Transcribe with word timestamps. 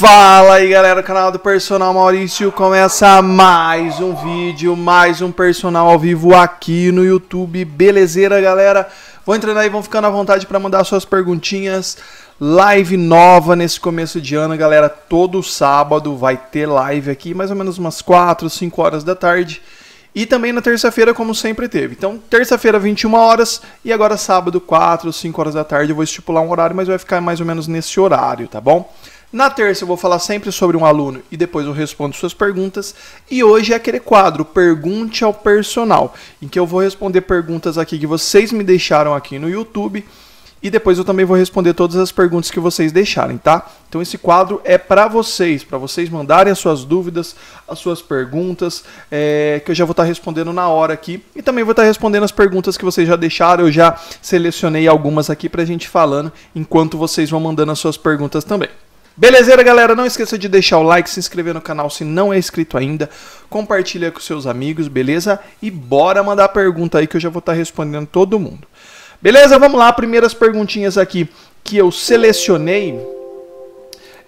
Fala 0.00 0.54
aí 0.54 0.70
galera, 0.70 1.02
canal 1.02 1.30
do 1.30 1.38
Personal 1.38 1.92
Maurício 1.92 2.50
começa 2.50 3.20
mais 3.20 4.00
um 4.00 4.14
vídeo, 4.14 4.74
mais 4.74 5.20
um 5.20 5.30
personal 5.30 5.90
ao 5.90 5.98
vivo 5.98 6.34
aqui 6.34 6.90
no 6.90 7.04
YouTube, 7.04 7.62
belezeira 7.66 8.40
galera? 8.40 8.88
Vão 9.26 9.36
entrando 9.36 9.58
aí, 9.58 9.68
vão 9.68 9.82
ficando 9.82 10.06
à 10.06 10.10
vontade 10.10 10.46
para 10.46 10.58
mandar 10.58 10.84
suas 10.84 11.04
perguntinhas, 11.04 11.98
live 12.40 12.96
nova 12.96 13.54
nesse 13.54 13.78
começo 13.78 14.22
de 14.22 14.34
ano 14.34 14.56
galera, 14.56 14.88
todo 14.88 15.42
sábado 15.42 16.16
vai 16.16 16.34
ter 16.34 16.64
live 16.64 17.10
aqui, 17.10 17.34
mais 17.34 17.50
ou 17.50 17.56
menos 17.56 17.76
umas 17.76 18.00
4, 18.00 18.48
5 18.48 18.80
horas 18.80 19.04
da 19.04 19.14
tarde 19.14 19.60
e 20.14 20.24
também 20.24 20.50
na 20.50 20.62
terça-feira, 20.62 21.14
como 21.14 21.34
sempre 21.34 21.68
teve. 21.68 21.94
Então, 21.94 22.18
terça-feira, 22.18 22.78
21 22.78 23.14
horas, 23.14 23.62
e 23.84 23.92
agora 23.92 24.16
sábado, 24.16 24.60
4, 24.60 25.12
5 25.12 25.40
horas 25.40 25.54
da 25.54 25.62
tarde, 25.62 25.92
eu 25.92 25.94
vou 25.94 26.02
estipular 26.02 26.42
um 26.42 26.50
horário, 26.50 26.74
mas 26.74 26.88
vai 26.88 26.98
ficar 26.98 27.20
mais 27.20 27.38
ou 27.38 27.46
menos 27.46 27.68
nesse 27.68 28.00
horário, 28.00 28.48
tá 28.48 28.60
bom? 28.60 28.92
Na 29.32 29.48
terça 29.48 29.84
eu 29.84 29.88
vou 29.88 29.96
falar 29.96 30.18
sempre 30.18 30.50
sobre 30.50 30.76
um 30.76 30.84
aluno 30.84 31.22
e 31.30 31.36
depois 31.36 31.64
eu 31.64 31.72
respondo 31.72 32.16
suas 32.16 32.34
perguntas. 32.34 32.94
E 33.30 33.44
hoje 33.44 33.72
é 33.72 33.76
aquele 33.76 34.00
quadro 34.00 34.44
Pergunte 34.44 35.22
ao 35.22 35.32
Personal, 35.32 36.14
em 36.42 36.48
que 36.48 36.58
eu 36.58 36.66
vou 36.66 36.80
responder 36.80 37.20
perguntas 37.20 37.78
aqui 37.78 37.96
que 37.96 38.08
vocês 38.08 38.50
me 38.50 38.64
deixaram 38.64 39.14
aqui 39.14 39.38
no 39.38 39.48
YouTube 39.48 40.04
e 40.60 40.68
depois 40.68 40.98
eu 40.98 41.04
também 41.04 41.24
vou 41.24 41.36
responder 41.36 41.74
todas 41.74 41.96
as 41.96 42.10
perguntas 42.10 42.50
que 42.50 42.58
vocês 42.58 42.90
deixarem, 42.90 43.38
tá? 43.38 43.70
Então 43.88 44.02
esse 44.02 44.18
quadro 44.18 44.60
é 44.64 44.76
para 44.76 45.06
vocês, 45.06 45.62
para 45.62 45.78
vocês 45.78 46.10
mandarem 46.10 46.52
as 46.52 46.58
suas 46.58 46.84
dúvidas, 46.84 47.36
as 47.68 47.78
suas 47.78 48.02
perguntas, 48.02 48.84
é, 49.12 49.62
que 49.64 49.70
eu 49.70 49.74
já 49.76 49.84
vou 49.84 49.92
estar 49.92 50.02
tá 50.02 50.08
respondendo 50.08 50.52
na 50.52 50.68
hora 50.68 50.92
aqui. 50.92 51.24
E 51.36 51.40
também 51.40 51.62
vou 51.62 51.70
estar 51.70 51.84
tá 51.84 51.88
respondendo 51.88 52.24
as 52.24 52.32
perguntas 52.32 52.76
que 52.76 52.84
vocês 52.84 53.06
já 53.06 53.14
deixaram. 53.14 53.66
Eu 53.66 53.72
já 53.72 53.96
selecionei 54.20 54.88
algumas 54.88 55.30
aqui 55.30 55.48
para 55.48 55.62
a 55.62 55.66
gente 55.66 55.88
falando, 55.88 56.32
enquanto 56.52 56.98
vocês 56.98 57.30
vão 57.30 57.38
mandando 57.38 57.70
as 57.70 57.78
suas 57.78 57.96
perguntas 57.96 58.42
também. 58.42 58.68
Belezeira, 59.16 59.62
galera? 59.62 59.94
Não 59.94 60.06
esqueça 60.06 60.38
de 60.38 60.48
deixar 60.48 60.78
o 60.78 60.82
like, 60.82 61.10
se 61.10 61.18
inscrever 61.18 61.52
no 61.52 61.60
canal 61.60 61.90
se 61.90 62.04
não 62.04 62.32
é 62.32 62.38
inscrito 62.38 62.78
ainda, 62.78 63.10
compartilha 63.48 64.10
com 64.10 64.20
seus 64.20 64.46
amigos, 64.46 64.88
beleza? 64.88 65.38
E 65.60 65.70
bora 65.70 66.22
mandar 66.22 66.48
pergunta 66.48 66.98
aí 66.98 67.06
que 67.06 67.16
eu 67.16 67.20
já 67.20 67.28
vou 67.28 67.40
estar 67.40 67.52
tá 67.52 67.58
respondendo 67.58 68.06
todo 68.06 68.38
mundo. 68.38 68.66
Beleza? 69.20 69.58
Vamos 69.58 69.78
lá, 69.78 69.92
primeiras 69.92 70.32
perguntinhas 70.32 70.96
aqui 70.96 71.28
que 71.62 71.76
eu 71.76 71.90
selecionei. 71.90 72.98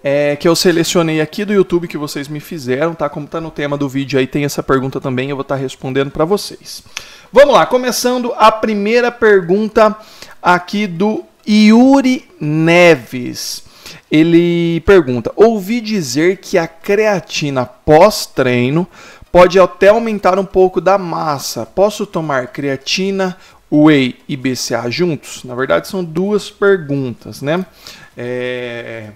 É, 0.03 0.35
que 0.35 0.47
eu 0.47 0.55
selecionei 0.55 1.21
aqui 1.21 1.45
do 1.45 1.53
YouTube 1.53 1.87
que 1.87 1.97
vocês 1.97 2.27
me 2.27 2.41
fizeram, 2.41 2.93
tá? 2.93 3.07
Como 3.07 3.25
tá 3.25 3.39
no 3.39 3.49
tema 3.49 3.77
do 3.77 3.87
vídeo 3.87 4.19
aí, 4.19 4.27
tem 4.27 4.43
essa 4.43 4.61
pergunta 4.61 4.99
também, 4.99 5.29
eu 5.29 5.35
vou 5.37 5.43
estar 5.43 5.55
tá 5.55 5.61
respondendo 5.61 6.11
para 6.11 6.25
vocês. 6.25 6.83
Vamos 7.31 7.55
lá, 7.55 7.65
começando 7.65 8.33
a 8.37 8.51
primeira 8.51 9.09
pergunta 9.09 9.95
aqui 10.41 10.87
do 10.87 11.23
Yuri 11.47 12.27
Neves 12.39 13.63
ele 14.11 14.81
pergunta: 14.81 15.31
ouvi 15.35 15.81
dizer 15.81 16.37
que 16.37 16.57
a 16.57 16.67
creatina 16.67 17.65
pós-treino 17.65 18.87
pode 19.31 19.59
até 19.59 19.89
aumentar 19.89 20.37
um 20.37 20.45
pouco 20.45 20.79
da 20.79 20.97
massa. 20.97 21.65
Posso 21.65 22.05
tomar 22.05 22.47
creatina, 22.47 23.35
whey 23.71 24.17
e 24.29 24.37
BCA 24.37 24.89
juntos? 24.91 25.43
Na 25.43 25.55
verdade, 25.55 25.87
são 25.87 26.03
duas 26.03 26.51
perguntas, 26.51 27.41
né? 27.41 27.65
É, 28.15 29.09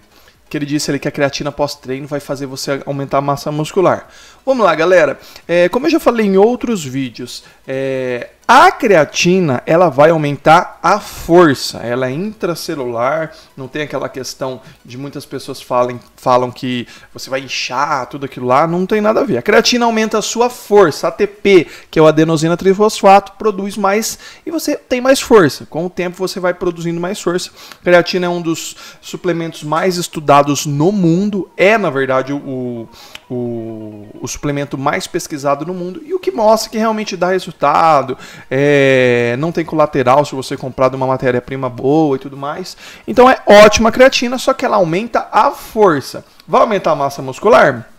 que 0.49 0.57
ele 0.57 0.65
disse 0.65 0.89
ali 0.89 0.99
que 0.99 1.07
a 1.07 1.11
creatina 1.11 1.51
pós-treino 1.51 2.07
vai 2.07 2.19
fazer 2.19 2.45
você 2.45 2.81
aumentar 2.85 3.19
a 3.19 3.21
massa 3.21 3.51
muscular. 3.51 4.07
Vamos 4.45 4.65
lá, 4.65 4.73
galera. 4.73 5.19
É, 5.47 5.69
como 5.69 5.85
eu 5.85 5.91
já 5.91 5.99
falei 5.99 6.25
em 6.25 6.37
outros 6.37 6.83
vídeos, 6.83 7.43
é, 7.67 8.29
a 8.47 8.71
creatina 8.71 9.61
ela 9.65 9.89
vai 9.89 10.09
aumentar 10.09 10.79
a 10.81 11.01
força, 11.01 11.79
ela 11.79 12.07
é 12.07 12.11
intracelular, 12.11 13.33
não 13.57 13.67
tem 13.67 13.81
aquela 13.81 14.07
questão 14.07 14.61
de 14.85 14.97
muitas 14.97 15.25
pessoas 15.25 15.61
falem, 15.61 15.99
falam 16.15 16.49
que 16.49 16.87
você 17.13 17.29
vai 17.29 17.41
inchar, 17.41 18.05
tudo 18.05 18.25
aquilo 18.25 18.45
lá, 18.45 18.65
não 18.65 18.85
tem 18.85 19.01
nada 19.01 19.19
a 19.19 19.25
ver. 19.25 19.37
A 19.37 19.41
creatina 19.41 19.85
aumenta 19.85 20.17
a 20.17 20.21
sua 20.21 20.49
força, 20.49 21.09
ATP, 21.09 21.67
que 21.91 21.99
é 21.99 22.01
o 22.01 22.07
adenosina 22.07 22.55
trifosfato, 22.55 23.33
produz 23.33 23.75
mais 23.75 24.17
e 24.45 24.51
você 24.51 24.77
tem 24.77 25.01
mais 25.01 25.19
força. 25.19 25.65
Com 25.65 25.85
o 25.85 25.89
tempo 25.89 26.15
você 26.15 26.39
vai 26.39 26.53
produzindo 26.53 27.01
mais 27.01 27.19
força. 27.19 27.51
A 27.81 27.83
creatina 27.83 28.27
é 28.27 28.29
um 28.29 28.41
dos 28.41 28.77
suplementos 29.01 29.61
mais 29.61 29.97
estudados 29.97 30.65
no 30.65 30.93
mundo, 30.93 31.49
é 31.57 31.77
na 31.77 31.89
verdade 31.89 32.31
o, 32.31 32.87
o, 33.29 34.07
o 34.21 34.27
suplemento 34.27 34.77
mais 34.77 35.07
pesquisado 35.07 35.65
no 35.65 35.73
mundo 35.73 36.01
e 36.05 36.13
o 36.13 36.19
que 36.19 36.31
mostra 36.31 36.69
que 36.69 36.77
realmente 36.77 37.17
dá 37.17 37.29
resultado 37.29 38.17
é, 38.49 39.35
não 39.39 39.51
tem 39.51 39.65
colateral 39.65 40.23
se 40.25 40.33
você 40.33 40.55
comprar 40.55 40.89
de 40.89 40.95
uma 40.95 41.07
matéria-prima 41.07 41.69
boa 41.69 42.15
e 42.15 42.19
tudo 42.19 42.37
mais. 42.37 42.77
Então 43.07 43.29
é 43.29 43.39
ótima 43.45 43.91
creatina, 43.91 44.37
só 44.37 44.53
que 44.53 44.65
ela 44.65 44.77
aumenta 44.77 45.27
a 45.31 45.51
força. 45.51 46.23
Vai 46.47 46.61
aumentar 46.61 46.91
a 46.91 46.95
massa 46.95 47.21
muscular? 47.21 47.96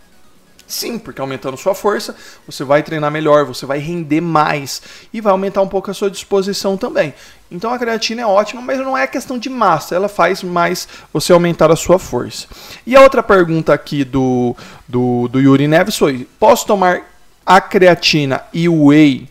Sim, 0.69 0.99
porque 0.99 1.21
aumentando 1.21 1.57
sua 1.57 1.75
força, 1.75 2.15
você 2.47 2.63
vai 2.63 2.83
treinar 2.83 3.11
melhor, 3.11 3.47
você 3.47 3.65
vai 3.65 3.79
render 3.79 4.21
mais 4.21 4.83
e 5.13 5.19
vai 5.19 5.33
aumentar 5.33 5.63
um 5.63 5.69
pouco 5.69 5.91
a 5.91 5.95
sua 5.95 6.11
disposição 6.11 6.77
também. 6.77 7.15
Então 7.51 7.73
a 7.73 7.79
creatina 7.79 8.21
é 8.21 8.27
ótima, 8.27 8.61
mas 8.61 8.79
não 8.79 8.97
é 8.97 9.07
questão 9.07 9.39
de 9.39 9.49
massa, 9.49 9.95
ela 9.95 10.11
faz 10.11 10.43
mais 10.43 10.87
você 11.11 11.33
aumentar 11.33 11.73
a 11.73 11.77
sua 11.77 11.99
força. 11.99 12.47
E 12.87 12.95
a 12.95 13.01
outra 13.01 13.23
pergunta 13.23 13.73
aqui 13.73 14.05
do, 14.05 14.55
do, 14.87 15.27
do 15.29 15.41
Yuri 15.41 15.67
Neves 15.67 15.97
foi: 15.97 16.29
posso 16.39 16.67
tomar 16.67 17.01
a 17.47 17.63
creatina 17.63 18.43
e 18.53 18.69
o 18.69 18.89
whey 18.89 19.27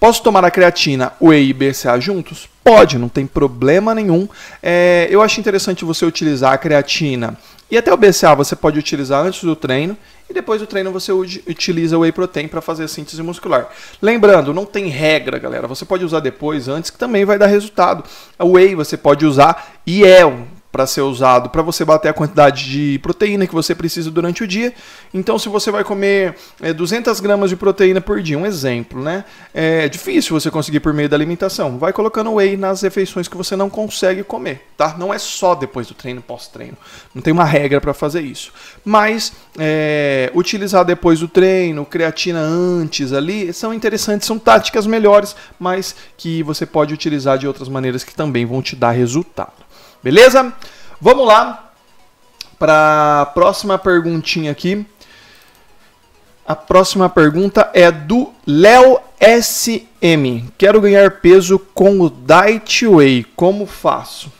Posso 0.00 0.22
tomar 0.22 0.42
a 0.46 0.50
creatina, 0.50 1.12
whey 1.20 1.50
e 1.50 1.52
BCA 1.52 2.00
juntos? 2.00 2.48
Pode, 2.64 2.96
não 2.96 3.10
tem 3.10 3.26
problema 3.26 3.94
nenhum. 3.94 4.26
É, 4.62 5.06
eu 5.10 5.20
acho 5.20 5.38
interessante 5.38 5.84
você 5.84 6.06
utilizar 6.06 6.54
a 6.54 6.58
creatina 6.58 7.36
e 7.70 7.76
até 7.76 7.92
o 7.92 7.98
BCA 7.98 8.34
você 8.34 8.56
pode 8.56 8.78
utilizar 8.78 9.22
antes 9.22 9.44
do 9.44 9.54
treino 9.54 9.94
e 10.30 10.32
depois 10.32 10.60
do 10.60 10.66
treino 10.66 10.92
você 10.92 11.12
utiliza 11.12 11.98
o 11.98 12.00
whey 12.00 12.12
protein 12.12 12.46
para 12.46 12.60
fazer 12.60 12.84
a 12.84 12.88
síntese 12.88 13.20
muscular. 13.22 13.68
Lembrando, 14.00 14.54
não 14.54 14.64
tem 14.64 14.86
regra, 14.86 15.38
galera. 15.38 15.66
Você 15.66 15.84
pode 15.84 16.04
usar 16.04 16.20
depois, 16.20 16.68
antes, 16.68 16.90
que 16.90 16.96
também 16.96 17.24
vai 17.24 17.36
dar 17.36 17.46
resultado. 17.46 18.04
O 18.38 18.52
whey 18.52 18.76
você 18.76 18.96
pode 18.96 19.26
usar 19.26 19.74
e 19.84 20.04
é 20.04 20.24
para 20.70 20.86
ser 20.86 21.00
usado 21.00 21.50
para 21.50 21.62
você 21.62 21.84
bater 21.84 22.08
a 22.08 22.12
quantidade 22.12 22.70
de 22.70 22.98
proteína 23.00 23.46
que 23.46 23.54
você 23.54 23.74
precisa 23.74 24.10
durante 24.10 24.44
o 24.44 24.46
dia. 24.46 24.72
Então, 25.12 25.38
se 25.38 25.48
você 25.48 25.70
vai 25.70 25.82
comer 25.82 26.36
é, 26.60 26.72
200 26.72 27.18
gramas 27.20 27.50
de 27.50 27.56
proteína 27.56 28.00
por 28.00 28.22
dia, 28.22 28.38
um 28.38 28.46
exemplo, 28.46 29.02
né? 29.02 29.24
É 29.52 29.88
difícil 29.88 30.38
você 30.38 30.50
conseguir 30.50 30.80
por 30.80 30.92
meio 30.92 31.08
da 31.08 31.16
alimentação. 31.16 31.78
Vai 31.78 31.92
colocando 31.92 32.34
whey 32.34 32.56
nas 32.56 32.82
refeições 32.82 33.26
que 33.26 33.36
você 33.36 33.56
não 33.56 33.68
consegue 33.68 34.22
comer, 34.22 34.68
tá? 34.76 34.96
Não 34.96 35.12
é 35.12 35.18
só 35.18 35.54
depois 35.54 35.88
do 35.88 35.94
treino, 35.94 36.22
pós-treino. 36.22 36.76
Não 37.14 37.20
tem 37.20 37.32
uma 37.32 37.44
regra 37.44 37.80
para 37.80 37.92
fazer 37.92 38.20
isso. 38.20 38.52
Mas 38.84 39.32
é, 39.58 40.30
utilizar 40.34 40.84
depois 40.84 41.18
do 41.18 41.26
treino, 41.26 41.84
creatina 41.84 42.40
antes 42.40 43.12
ali, 43.12 43.52
são 43.52 43.74
interessantes, 43.74 44.26
são 44.26 44.38
táticas 44.38 44.86
melhores, 44.86 45.34
mas 45.58 45.96
que 46.16 46.42
você 46.44 46.64
pode 46.64 46.94
utilizar 46.94 47.38
de 47.38 47.46
outras 47.46 47.68
maneiras 47.68 48.04
que 48.04 48.14
também 48.14 48.46
vão 48.46 48.62
te 48.62 48.76
dar 48.76 48.92
resultado. 48.92 49.69
Beleza? 50.02 50.52
Vamos 50.98 51.26
lá 51.26 51.72
para 52.58 53.20
a 53.20 53.26
próxima 53.26 53.78
perguntinha 53.78 54.50
aqui. 54.50 54.86
A 56.46 56.56
próxima 56.56 57.08
pergunta 57.08 57.70
é 57.74 57.90
do 57.92 58.32
Léo 58.46 58.98
SM. 59.20 60.48
Quero 60.56 60.80
ganhar 60.80 61.20
peso 61.20 61.58
com 61.58 62.00
o 62.00 62.08
Diet 62.08 62.86
Whey. 62.86 63.24
Como 63.36 63.66
faço? 63.66 64.32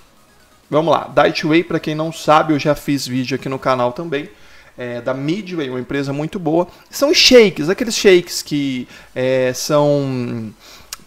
Vamos 0.71 0.93
lá. 0.93 1.13
Diet 1.15 1.47
Whey, 1.47 1.63
para 1.63 1.79
quem 1.79 1.95
não 1.95 2.11
sabe, 2.11 2.55
eu 2.55 2.59
já 2.59 2.75
fiz 2.75 3.07
vídeo 3.07 3.35
aqui 3.35 3.49
no 3.49 3.59
canal 3.59 3.93
também. 3.93 4.31
É, 4.79 5.03
da 5.03 5.13
Midway, 5.13 5.69
uma 5.69 5.81
empresa 5.81 6.11
muito 6.11 6.39
boa. 6.39 6.67
São 6.89 7.13
shakes, 7.13 7.69
aqueles 7.69 7.95
shakes 7.95 8.41
que 8.41 8.89
é, 9.15 9.53
são 9.53 10.55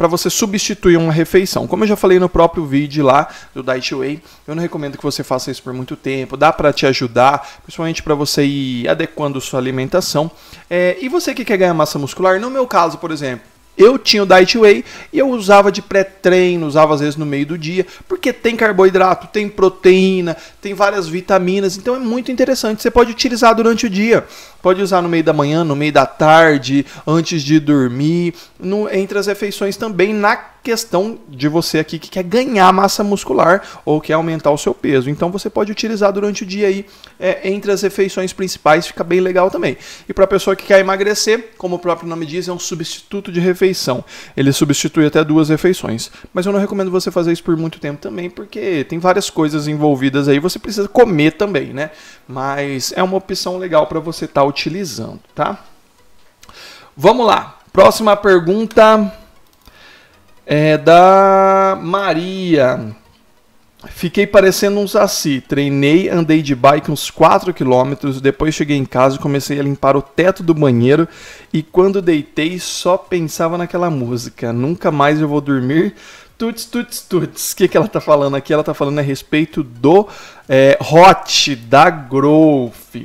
para 0.04 0.10
você 0.10 0.30
substituir 0.30 0.98
uma 0.98 1.14
refeição. 1.14 1.66
Como 1.66 1.86
eu 1.86 1.88
já 1.88 1.96
falei 1.96 2.20
no 2.20 2.28
próprio 2.28 2.66
vídeo 2.66 3.06
lá 3.06 3.26
do 3.56 3.64
Diet 3.64 3.96
Way, 3.96 4.22
eu 4.46 4.54
não 4.54 4.62
recomendo 4.62 4.98
que 4.98 5.04
você 5.04 5.24
faça 5.24 5.50
isso 5.50 5.64
por 5.64 5.72
muito 5.72 5.96
tempo. 5.96 6.36
Dá 6.36 6.52
para 6.52 6.74
te 6.74 6.86
ajudar, 6.86 7.62
principalmente 7.64 8.04
para 8.04 8.14
você 8.14 8.44
ir 8.44 8.90
adequando 8.90 9.40
sua 9.40 9.62
alimentação. 9.62 10.30
É, 10.70 10.98
e 11.00 11.08
você 11.08 11.34
que 11.34 11.46
quer 11.46 11.56
ganhar 11.56 11.74
massa 11.74 11.98
muscular, 11.98 12.38
no 12.38 12.50
meu 12.50 12.68
caso, 12.68 12.98
por 12.98 13.12
exemplo, 13.12 13.48
eu 13.78 13.98
tinha 13.98 14.24
o 14.24 14.26
Diet 14.26 14.58
Whey 14.58 14.86
e 15.12 15.20
eu 15.20 15.30
usava 15.30 15.72
de 15.72 15.82
pré-treino, 15.82 16.68
usava 16.68 16.94
às 16.94 17.00
vezes 17.00 17.16
no 17.16 17.26
meio 17.26 17.46
do 17.46 17.58
dia, 17.58 17.86
porque 18.08 18.32
tem 18.32 18.56
carboidrato, 18.56 19.28
tem 19.28 19.50
proteína, 19.50 20.38
tem 20.62 20.74
várias 20.74 21.08
vitaminas, 21.08 21.78
então 21.78 21.96
é 21.96 22.00
muito 22.00 22.32
interessante. 22.32 22.82
Você 22.82 22.92
pode 22.92 23.12
utilizar 23.12 23.56
durante 23.56 23.86
o 23.86 23.90
dia, 23.90 24.26
pode 24.62 24.82
usar 24.82 25.02
no 25.02 25.10
meio 25.10 25.24
da 25.24 25.34
manhã, 25.34 25.64
no 25.64 25.76
meio 25.76 25.92
da 25.92 26.06
tarde, 26.06 26.86
antes 27.06 27.42
de 27.42 27.60
dormir, 27.60 28.34
no, 28.60 28.88
entre 28.94 29.18
as 29.18 29.28
refeições 29.28 29.76
também 29.76 30.14
na 30.14 30.53
questão 30.64 31.20
de 31.28 31.48
você 31.50 31.78
aqui 31.78 32.00
que 32.00 32.10
quer 32.10 32.24
ganhar 32.24 32.72
massa 32.72 33.04
muscular 33.04 33.62
ou 33.84 34.00
quer 34.00 34.14
aumentar 34.14 34.50
o 34.50 34.58
seu 34.58 34.74
peso. 34.74 35.10
Então 35.10 35.30
você 35.30 35.50
pode 35.50 35.72
utilizar 35.72 36.14
durante 36.14 36.44
o 36.44 36.46
dia 36.46 36.68
aí 36.68 36.86
é, 37.20 37.50
entre 37.50 37.72
as 37.72 37.82
refeições 37.82 38.32
principais, 38.32 38.88
fica 38.88 39.04
bem 39.04 39.20
legal 39.20 39.52
também. 39.52 39.78
E 40.08 40.14
para 40.14 40.24
a 40.24 40.28
pessoa 40.28 40.56
que 40.56 40.66
quer 40.66 40.80
emagrecer, 40.80 41.50
como 41.58 41.76
o 41.76 41.80
próprio 41.80 42.08
nome 42.08 42.26
diz, 42.26 42.48
é 42.48 42.54
um 42.54 42.60
substituto 42.60 43.32
de 43.32 43.42
refeição. 43.42 44.04
Ele 44.38 44.54
substitui 44.54 45.06
até 45.06 45.22
duas 45.24 45.50
refeições. 45.50 46.10
Mas 46.34 46.46
eu 46.46 46.54
não 46.54 46.60
recomendo 46.60 46.90
você 46.90 47.12
fazer 47.12 47.34
isso 47.34 47.44
por 47.44 47.58
muito 47.58 47.80
tempo 47.80 48.02
também, 48.02 48.30
porque 48.30 48.86
tem 48.86 49.00
várias 49.00 49.30
coisas 49.30 49.68
envolvidas 49.68 50.30
aí, 50.30 50.40
você 50.40 50.58
precisa 50.58 50.88
comer 50.88 51.32
também, 51.32 51.74
né? 51.74 51.92
Mas 52.26 52.94
é 52.96 53.04
uma 53.04 53.18
opção 53.18 53.58
legal 53.58 53.88
para 53.88 54.00
você 54.00 54.26
estar 54.26 54.42
tá 54.42 54.48
utilizando, 54.48 55.20
tá? 55.36 55.60
Vamos 56.96 57.26
lá. 57.26 57.60
Próxima 57.74 58.16
pergunta 58.16 59.23
é 60.46 60.78
da 60.78 61.78
Maria. 61.82 62.96
Fiquei 63.90 64.26
parecendo 64.26 64.80
um 64.80 64.88
saci. 64.88 65.42
Treinei, 65.42 66.10
andei 66.10 66.42
de 66.42 66.56
bike 66.56 66.90
uns 66.90 67.10
4 67.10 67.54
km, 67.54 68.20
depois 68.22 68.56
cheguei 68.56 68.78
em 68.78 68.86
casa 68.86 69.18
e 69.18 69.20
comecei 69.20 69.60
a 69.60 69.64
limpar 69.64 69.98
o 69.98 70.02
teto 70.02 70.42
do 70.42 70.54
banheiro 70.54 71.08
e 71.52 71.62
quando 71.62 72.02
deitei 72.02 72.60
só 72.60 72.98
pensava 72.98 73.58
naquela 73.58 73.90
música. 73.90 74.54
Nunca 74.54 74.92
mais 74.92 75.20
eu 75.20 75.28
vou 75.28 75.42
dormir. 75.42 75.96
Tuts, 76.38 76.66
tuts, 76.66 77.02
tuts. 77.02 77.52
O 77.52 77.56
que, 77.56 77.68
que 77.68 77.78
ela 77.78 77.88
tá 77.88 78.02
falando 78.02 78.36
aqui? 78.36 78.54
Ela 78.54 78.64
tá 78.64 78.74
falando 78.74 79.00
a 79.00 79.04
respeito 79.04 79.64
do 79.64 80.08
é, 80.48 80.78
Hot 80.82 81.56
da 81.56 81.90
Growth. 81.90 82.96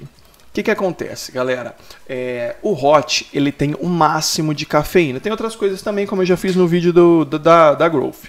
Que, 0.59 0.65
que 0.65 0.71
acontece, 0.73 1.31
galera? 1.31 1.77
É, 2.09 2.57
o 2.63 2.73
hot 2.73 3.29
ele 3.33 3.53
tem 3.53 3.77
um 3.81 3.87
máximo 3.87 4.53
de 4.53 4.67
cafeína. 4.67 5.21
Tem 5.21 5.31
outras 5.31 5.55
coisas 5.55 5.83
também, 5.83 6.05
como 6.05 6.23
eu 6.23 6.27
já 6.27 6.37
fiz 6.37 6.57
no 6.57 6.67
vídeo 6.67 6.93
do, 6.93 7.25
do 7.25 7.39
da, 7.39 7.75
da 7.75 7.89
Growth, 7.89 8.25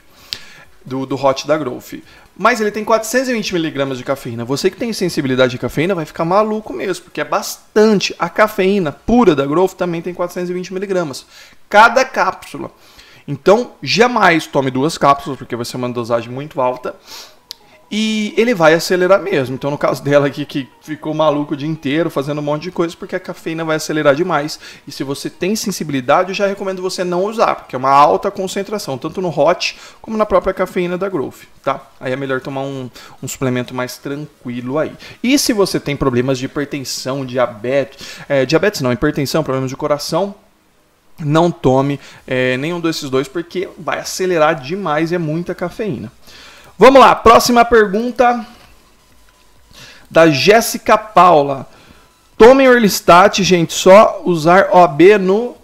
do, 0.85 1.07
do 1.07 1.15
hot 1.15 1.47
da 1.47 1.57
Growth. 1.57 2.03
Mas 2.37 2.61
ele 2.61 2.69
tem 2.69 2.85
420 2.85 3.51
miligramas 3.51 3.97
de 3.97 4.03
cafeína. 4.03 4.45
Você 4.45 4.69
que 4.69 4.77
tem 4.77 4.93
sensibilidade 4.93 5.53
de 5.53 5.57
cafeína 5.57 5.95
vai 5.95 6.05
ficar 6.05 6.23
maluco 6.23 6.71
mesmo, 6.71 7.05
porque 7.05 7.19
é 7.19 7.25
bastante. 7.25 8.15
A 8.19 8.29
cafeína 8.29 8.91
pura 8.91 9.35
da 9.35 9.43
Growth 9.43 9.73
também 9.73 9.99
tem 9.99 10.13
420 10.13 10.71
miligramas. 10.71 11.25
Cada 11.67 12.05
cápsula. 12.05 12.69
Então, 13.27 13.71
jamais 13.81 14.45
tome 14.45 14.69
duas 14.69 14.99
cápsulas, 14.99 15.39
porque 15.39 15.55
vai 15.55 15.65
ser 15.65 15.77
uma 15.77 15.89
dosagem 15.89 16.29
muito 16.29 16.61
alta. 16.61 16.95
E 17.91 18.35
ele 18.37 18.53
vai 18.53 18.75
acelerar 18.75 19.19
mesmo. 19.19 19.55
Então, 19.55 19.71
no 19.71 19.77
caso 19.77 20.03
dela 20.03 20.27
aqui, 20.27 20.45
que 20.45 20.69
ficou 20.81 21.13
maluco 21.13 21.53
o 21.55 21.57
dia 21.57 21.67
inteiro 21.67 22.09
fazendo 22.09 22.37
um 22.37 22.43
monte 22.43 22.63
de 22.63 22.71
coisa, 22.71 22.95
porque 22.95 23.15
a 23.15 23.19
cafeína 23.19 23.65
vai 23.65 23.77
acelerar 23.77 24.15
demais. 24.15 24.59
E 24.87 24.91
se 24.91 25.03
você 25.03 25.29
tem 25.29 25.55
sensibilidade, 25.55 26.29
eu 26.29 26.35
já 26.35 26.45
recomendo 26.45 26.83
você 26.83 27.03
não 27.03 27.25
usar, 27.25 27.55
porque 27.55 27.75
é 27.75 27.79
uma 27.79 27.89
alta 27.89 28.29
concentração, 28.29 28.97
tanto 28.97 29.21
no 29.21 29.29
hot 29.29 29.77
como 30.01 30.15
na 30.17 30.25
própria 30.25 30.53
cafeína 30.53 30.97
da 30.99 31.09
Growth, 31.09 31.41
tá? 31.63 31.89
Aí 31.99 32.13
é 32.13 32.15
melhor 32.15 32.41
tomar 32.41 32.61
um, 32.61 32.91
um 33.23 33.27
suplemento 33.27 33.73
mais 33.73 33.97
tranquilo 33.97 34.77
aí. 34.77 34.93
E 35.23 35.39
se 35.39 35.51
você 35.51 35.79
tem 35.79 35.95
problemas 35.95 36.37
de 36.37 36.45
hipertensão, 36.45 37.25
diabetes, 37.25 38.19
é, 38.29 38.45
diabetes 38.45 38.81
não, 38.81 38.93
hipertensão, 38.93 39.43
problemas 39.43 39.69
de 39.71 39.75
coração, 39.75 40.35
não 41.19 41.51
tome 41.51 41.99
é, 42.27 42.55
nenhum 42.57 42.79
desses 42.79 43.09
dois, 43.09 43.27
porque 43.27 43.67
vai 43.77 43.99
acelerar 43.99 44.61
demais 44.61 45.11
e 45.11 45.15
é 45.15 45.17
muita 45.17 45.55
cafeína. 45.55 46.11
Vamos 46.81 47.01
lá, 47.01 47.13
próxima 47.13 47.65
pergunta 47.65 48.47
da 50.09 50.29
Jéssica 50.29 50.97
Paula. 50.97 51.67
Tomem 52.37 52.69
Orlistat, 52.69 53.43
gente, 53.43 53.73
só 53.73 54.21
usar 54.23 54.69
OB 54.71 55.17
no 55.17 55.57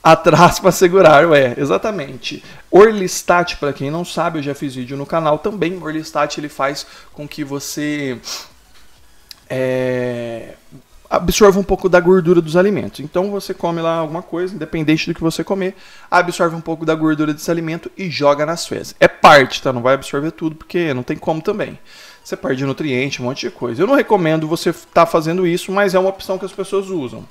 atrás 0.00 0.60
para 0.60 0.70
segurar, 0.70 1.26
ué, 1.26 1.54
exatamente. 1.58 2.40
Orlistat, 2.70 3.56
para 3.56 3.72
quem 3.72 3.90
não 3.90 4.04
sabe, 4.04 4.38
eu 4.38 4.44
já 4.44 4.54
fiz 4.54 4.76
vídeo 4.76 4.96
no 4.96 5.04
canal 5.04 5.40
também. 5.40 5.82
Orlistat 5.82 6.38
ele 6.38 6.48
faz 6.48 6.86
com 7.12 7.26
que 7.26 7.42
você 7.42 8.16
é, 9.50 10.54
absorve 11.08 11.58
um 11.58 11.62
pouco 11.62 11.88
da 11.88 12.00
gordura 12.00 12.40
dos 12.40 12.56
alimentos. 12.56 13.00
Então 13.00 13.30
você 13.30 13.54
come 13.54 13.80
lá 13.80 13.96
alguma 13.96 14.22
coisa, 14.22 14.54
independente 14.54 15.06
do 15.06 15.14
que 15.14 15.20
você 15.20 15.42
comer, 15.42 15.74
absorve 16.10 16.54
um 16.54 16.60
pouco 16.60 16.84
da 16.84 16.94
gordura 16.94 17.32
desse 17.32 17.50
alimento 17.50 17.90
e 17.96 18.10
joga 18.10 18.44
nas 18.44 18.66
fezes. 18.66 18.94
É 19.00 19.08
parte, 19.08 19.62
tá? 19.62 19.72
Não 19.72 19.82
vai 19.82 19.94
absorver 19.94 20.30
tudo 20.32 20.56
porque 20.56 20.92
não 20.92 21.02
tem 21.02 21.16
como 21.16 21.40
também. 21.40 21.78
Você 22.22 22.36
perde 22.36 22.64
nutriente, 22.66 23.22
um 23.22 23.24
monte 23.24 23.40
de 23.40 23.50
coisa. 23.50 23.82
Eu 23.82 23.86
não 23.86 23.94
recomendo 23.94 24.46
você 24.46 24.70
estar 24.70 24.86
tá 24.92 25.06
fazendo 25.06 25.46
isso, 25.46 25.72
mas 25.72 25.94
é 25.94 25.98
uma 25.98 26.10
opção 26.10 26.38
que 26.38 26.44
as 26.44 26.52
pessoas 26.52 26.88
usam. 26.88 27.24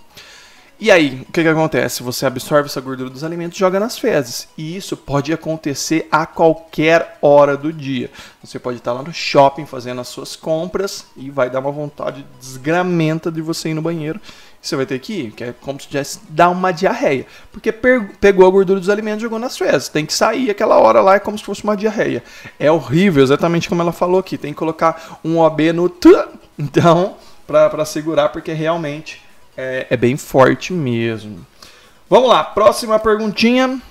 E 0.79 0.91
aí, 0.91 1.25
o 1.27 1.31
que, 1.31 1.41
que 1.41 1.47
acontece? 1.47 2.03
Você 2.03 2.23
absorve 2.23 2.67
essa 2.67 2.79
gordura 2.79 3.09
dos 3.09 3.23
alimentos 3.23 3.57
e 3.57 3.59
joga 3.59 3.79
nas 3.79 3.97
fezes. 3.97 4.47
E 4.55 4.77
isso 4.77 4.95
pode 4.95 5.33
acontecer 5.33 6.07
a 6.11 6.23
qualquer 6.27 7.17
hora 7.19 7.57
do 7.57 7.73
dia. 7.73 8.11
Você 8.43 8.59
pode 8.59 8.77
estar 8.77 8.93
lá 8.93 9.01
no 9.01 9.11
shopping 9.11 9.65
fazendo 9.65 10.01
as 10.01 10.07
suas 10.07 10.35
compras 10.35 11.07
e 11.15 11.31
vai 11.31 11.49
dar 11.49 11.61
uma 11.61 11.71
vontade 11.71 12.23
desgramenta 12.39 13.31
de 13.31 13.41
você 13.41 13.69
ir 13.69 13.73
no 13.73 13.81
banheiro. 13.81 14.21
Você 14.61 14.75
vai 14.75 14.85
ter 14.85 14.99
que 14.99 15.13
ir, 15.13 15.31
que 15.31 15.45
é 15.45 15.53
como 15.61 15.81
se 15.81 15.87
tivesse 15.87 16.19
dar 16.29 16.49
uma 16.49 16.71
diarreia. 16.71 17.25
Porque 17.51 17.71
pegou 17.71 18.45
a 18.45 18.51
gordura 18.51 18.79
dos 18.79 18.89
alimentos 18.89 19.21
e 19.21 19.23
jogou 19.23 19.39
nas 19.39 19.57
fezes. 19.57 19.89
Tem 19.89 20.05
que 20.05 20.13
sair 20.13 20.51
aquela 20.51 20.77
hora 20.77 21.01
lá, 21.01 21.15
é 21.15 21.19
como 21.19 21.37
se 21.39 21.43
fosse 21.43 21.63
uma 21.63 21.75
diarreia. 21.75 22.23
É 22.59 22.71
horrível, 22.71 23.23
exatamente 23.23 23.67
como 23.67 23.81
ela 23.81 23.91
falou 23.91 24.19
aqui. 24.19 24.37
Tem 24.37 24.53
que 24.53 24.59
colocar 24.59 25.19
um 25.23 25.39
OB 25.39 25.73
no 25.73 25.91
então, 26.59 27.15
para 27.47 27.85
segurar, 27.85 28.29
porque 28.29 28.51
realmente 28.51 29.26
é, 29.57 29.87
é 29.89 29.97
bem 29.97 30.15
forte 30.15 30.71
mesmo. 30.71 31.45
Vamos 32.09 32.29
lá, 32.29 32.43
próxima 32.43 32.99
perguntinha. 32.99 33.81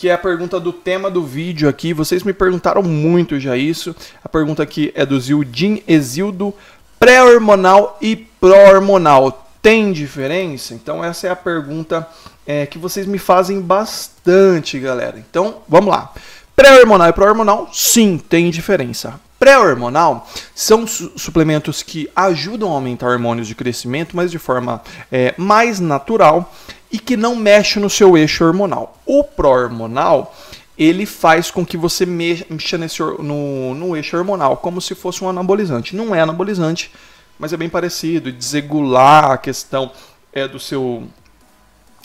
que 0.00 0.08
é 0.08 0.14
a 0.14 0.18
pergunta 0.18 0.58
do 0.58 0.72
tema 0.72 1.10
do 1.10 1.22
vídeo 1.22 1.68
aqui. 1.68 1.92
Vocês 1.92 2.22
me 2.22 2.32
perguntaram 2.32 2.82
muito 2.82 3.38
já 3.38 3.54
isso. 3.54 3.94
A 4.24 4.30
pergunta 4.30 4.62
aqui 4.62 4.90
é 4.94 5.04
do 5.04 5.20
Zildin 5.20 5.82
Exildo, 5.86 6.54
pré-hormonal 6.98 7.98
e 8.00 8.16
pró-hormonal. 8.16 9.46
Tem 9.60 9.92
diferença? 9.92 10.72
Então 10.72 11.04
essa 11.04 11.26
é 11.26 11.30
a 11.30 11.36
pergunta 11.36 12.08
é, 12.46 12.64
que 12.64 12.78
vocês 12.78 13.06
me 13.06 13.18
fazem 13.18 13.60
bastante, 13.60 14.78
galera. 14.78 15.18
Então, 15.18 15.56
vamos 15.68 15.90
lá. 15.90 16.14
Pré-hormonal 16.56 17.10
e 17.10 17.12
pró-hormonal, 17.12 17.68
sim, 17.70 18.16
tem 18.16 18.50
diferença. 18.50 19.20
Pré-hormonal 19.40 20.28
são 20.54 20.86
su 20.86 21.10
suplementos 21.16 21.82
que 21.82 22.10
ajudam 22.14 22.70
a 22.70 22.74
aumentar 22.74 23.08
hormônios 23.08 23.48
de 23.48 23.54
crescimento, 23.54 24.14
mas 24.14 24.30
de 24.30 24.38
forma 24.38 24.82
é, 25.10 25.34
mais 25.38 25.80
natural 25.80 26.54
e 26.92 26.98
que 26.98 27.16
não 27.16 27.34
mexe 27.34 27.80
no 27.80 27.88
seu 27.88 28.18
eixo 28.18 28.44
hormonal. 28.44 28.98
O 29.06 29.24
pró-hormonal 29.24 30.36
ele 30.76 31.06
faz 31.06 31.50
com 31.50 31.64
que 31.64 31.78
você 31.78 32.04
mexa 32.04 32.76
nesse, 32.76 33.02
no, 33.02 33.74
no 33.74 33.96
eixo 33.96 34.14
hormonal, 34.14 34.58
como 34.58 34.78
se 34.78 34.94
fosse 34.94 35.24
um 35.24 35.28
anabolizante. 35.30 35.96
Não 35.96 36.14
é 36.14 36.20
anabolizante, 36.20 36.92
mas 37.38 37.54
é 37.54 37.56
bem 37.56 37.70
parecido. 37.70 38.30
Desregular 38.30 39.30
a 39.30 39.38
questão 39.38 39.90
é, 40.34 40.46
do 40.46 40.60
seu 40.60 41.08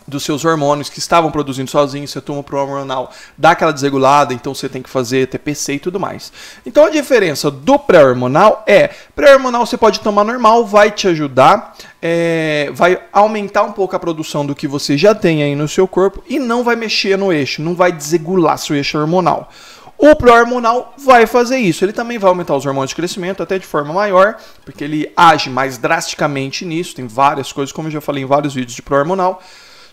dos 0.07 0.24
seus 0.24 0.46
hormônios 0.46 0.90
que 0.90 1.00
estavam 1.00 1.31
produzindo 1.31 1.69
sozinhos, 1.69 2.13
toma 2.25 2.44
pro 2.44 2.57
hormonal, 2.57 3.12
dá 3.38 3.52
aquela 3.52 3.72
desregulada, 3.72 4.34
então 4.34 4.54
você 4.54 4.69
tem 4.69 4.81
que 4.81 4.90
fazer 4.90 5.28
TPC 5.28 5.74
e 5.74 5.80
tudo 5.80 6.00
mais. 6.00 6.31
Então 6.66 6.86
a 6.86 6.90
diferença 6.90 7.50
do 7.50 7.80
pré-hormonal 7.80 8.63
é, 8.68 8.90
pré-hormonal 9.16 9.65
você 9.65 9.77
pode 9.77 10.00
tomar 10.00 10.24
normal, 10.24 10.65
vai 10.65 10.91
te 10.91 11.08
ajudar, 11.08 11.75
é, 12.01 12.70
vai 12.74 13.01
aumentar 13.12 13.63
um 13.63 13.72
pouco 13.72 13.96
a 13.96 14.00
produção 14.00 14.46
do 14.46 14.56
que 14.56 14.68
você 14.68 14.98
já 14.98 15.15
tem 15.15 15.44
aí 15.44 15.56
no 15.56 15.68
seu 15.68 15.88
corpo 15.88 16.24
e 16.27 16.39
não 16.39 16.63
vai 16.63 16.75
mexer 16.75 17.18
no 17.18 17.34
eixo, 17.34 17.62
não 17.62 17.75
vai 17.75 17.91
desregular 17.91 18.58
seu 18.58 18.75
eixo 18.75 18.98
hormonal. 18.98 19.50
O 19.98 20.13
pró-hormonal 20.13 20.94
vai 20.98 21.25
fazer 21.25 21.58
isso. 21.58 21.86
Ele 21.86 21.94
também 21.94 22.18
vai 22.18 22.27
aumentar 22.27 22.56
os 22.56 22.65
hormônios 22.65 22.89
de 22.89 22.96
crescimento 22.96 23.41
até 23.41 23.58
de 23.58 23.65
forma 23.65 23.94
maior, 23.94 24.36
porque 24.65 24.84
ele 24.84 25.12
age 25.15 25.50
mais 25.50 25.77
drasticamente 25.77 26.65
nisso. 26.65 26.96
Tem 26.96 27.08
várias 27.08 27.53
coisas, 27.53 27.72
como 27.72 27.88
eu 27.88 27.91
já 27.94 28.01
falei 28.01 28.24
em 28.24 28.25
vários 28.25 28.53
vídeos 28.53 28.75
de 28.75 28.82
pró-hormonal. 28.82 29.41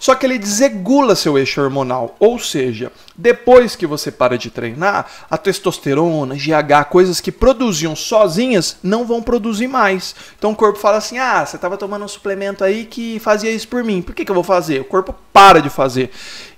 Só 0.02 0.16
que 0.16 0.26
ele 0.26 0.36
desregula 0.36 1.14
seu 1.14 1.38
eixo 1.38 1.60
hormonal, 1.60 2.16
ou 2.18 2.36
seja, 2.36 2.90
depois 3.16 3.76
que 3.76 3.86
você 3.86 4.10
para 4.10 4.36
de 4.36 4.50
treinar, 4.50 5.06
a 5.30 5.38
testosterona, 5.38 6.34
GH, 6.34 6.88
coisas 6.90 7.20
que 7.20 7.30
produziam 7.30 7.94
sozinhas, 7.94 8.78
não 8.82 9.06
vão 9.06 9.22
produzir 9.22 9.68
mais. 9.68 10.12
Então 10.36 10.50
o 10.50 10.56
corpo 10.56 10.80
fala 10.80 10.96
assim: 10.96 11.18
ah, 11.18 11.46
você 11.46 11.54
estava 11.54 11.76
tomando 11.76 12.04
um 12.04 12.08
suplemento 12.08 12.64
aí 12.64 12.84
que 12.84 13.20
fazia 13.20 13.52
isso 13.52 13.68
por 13.68 13.84
mim, 13.84 14.02
por 14.02 14.12
que, 14.12 14.24
que 14.24 14.30
eu 14.32 14.34
vou 14.34 14.42
fazer? 14.42 14.80
O 14.80 14.84
corpo 14.84 15.14
para 15.32 15.62
de 15.62 15.70
fazer. 15.70 16.10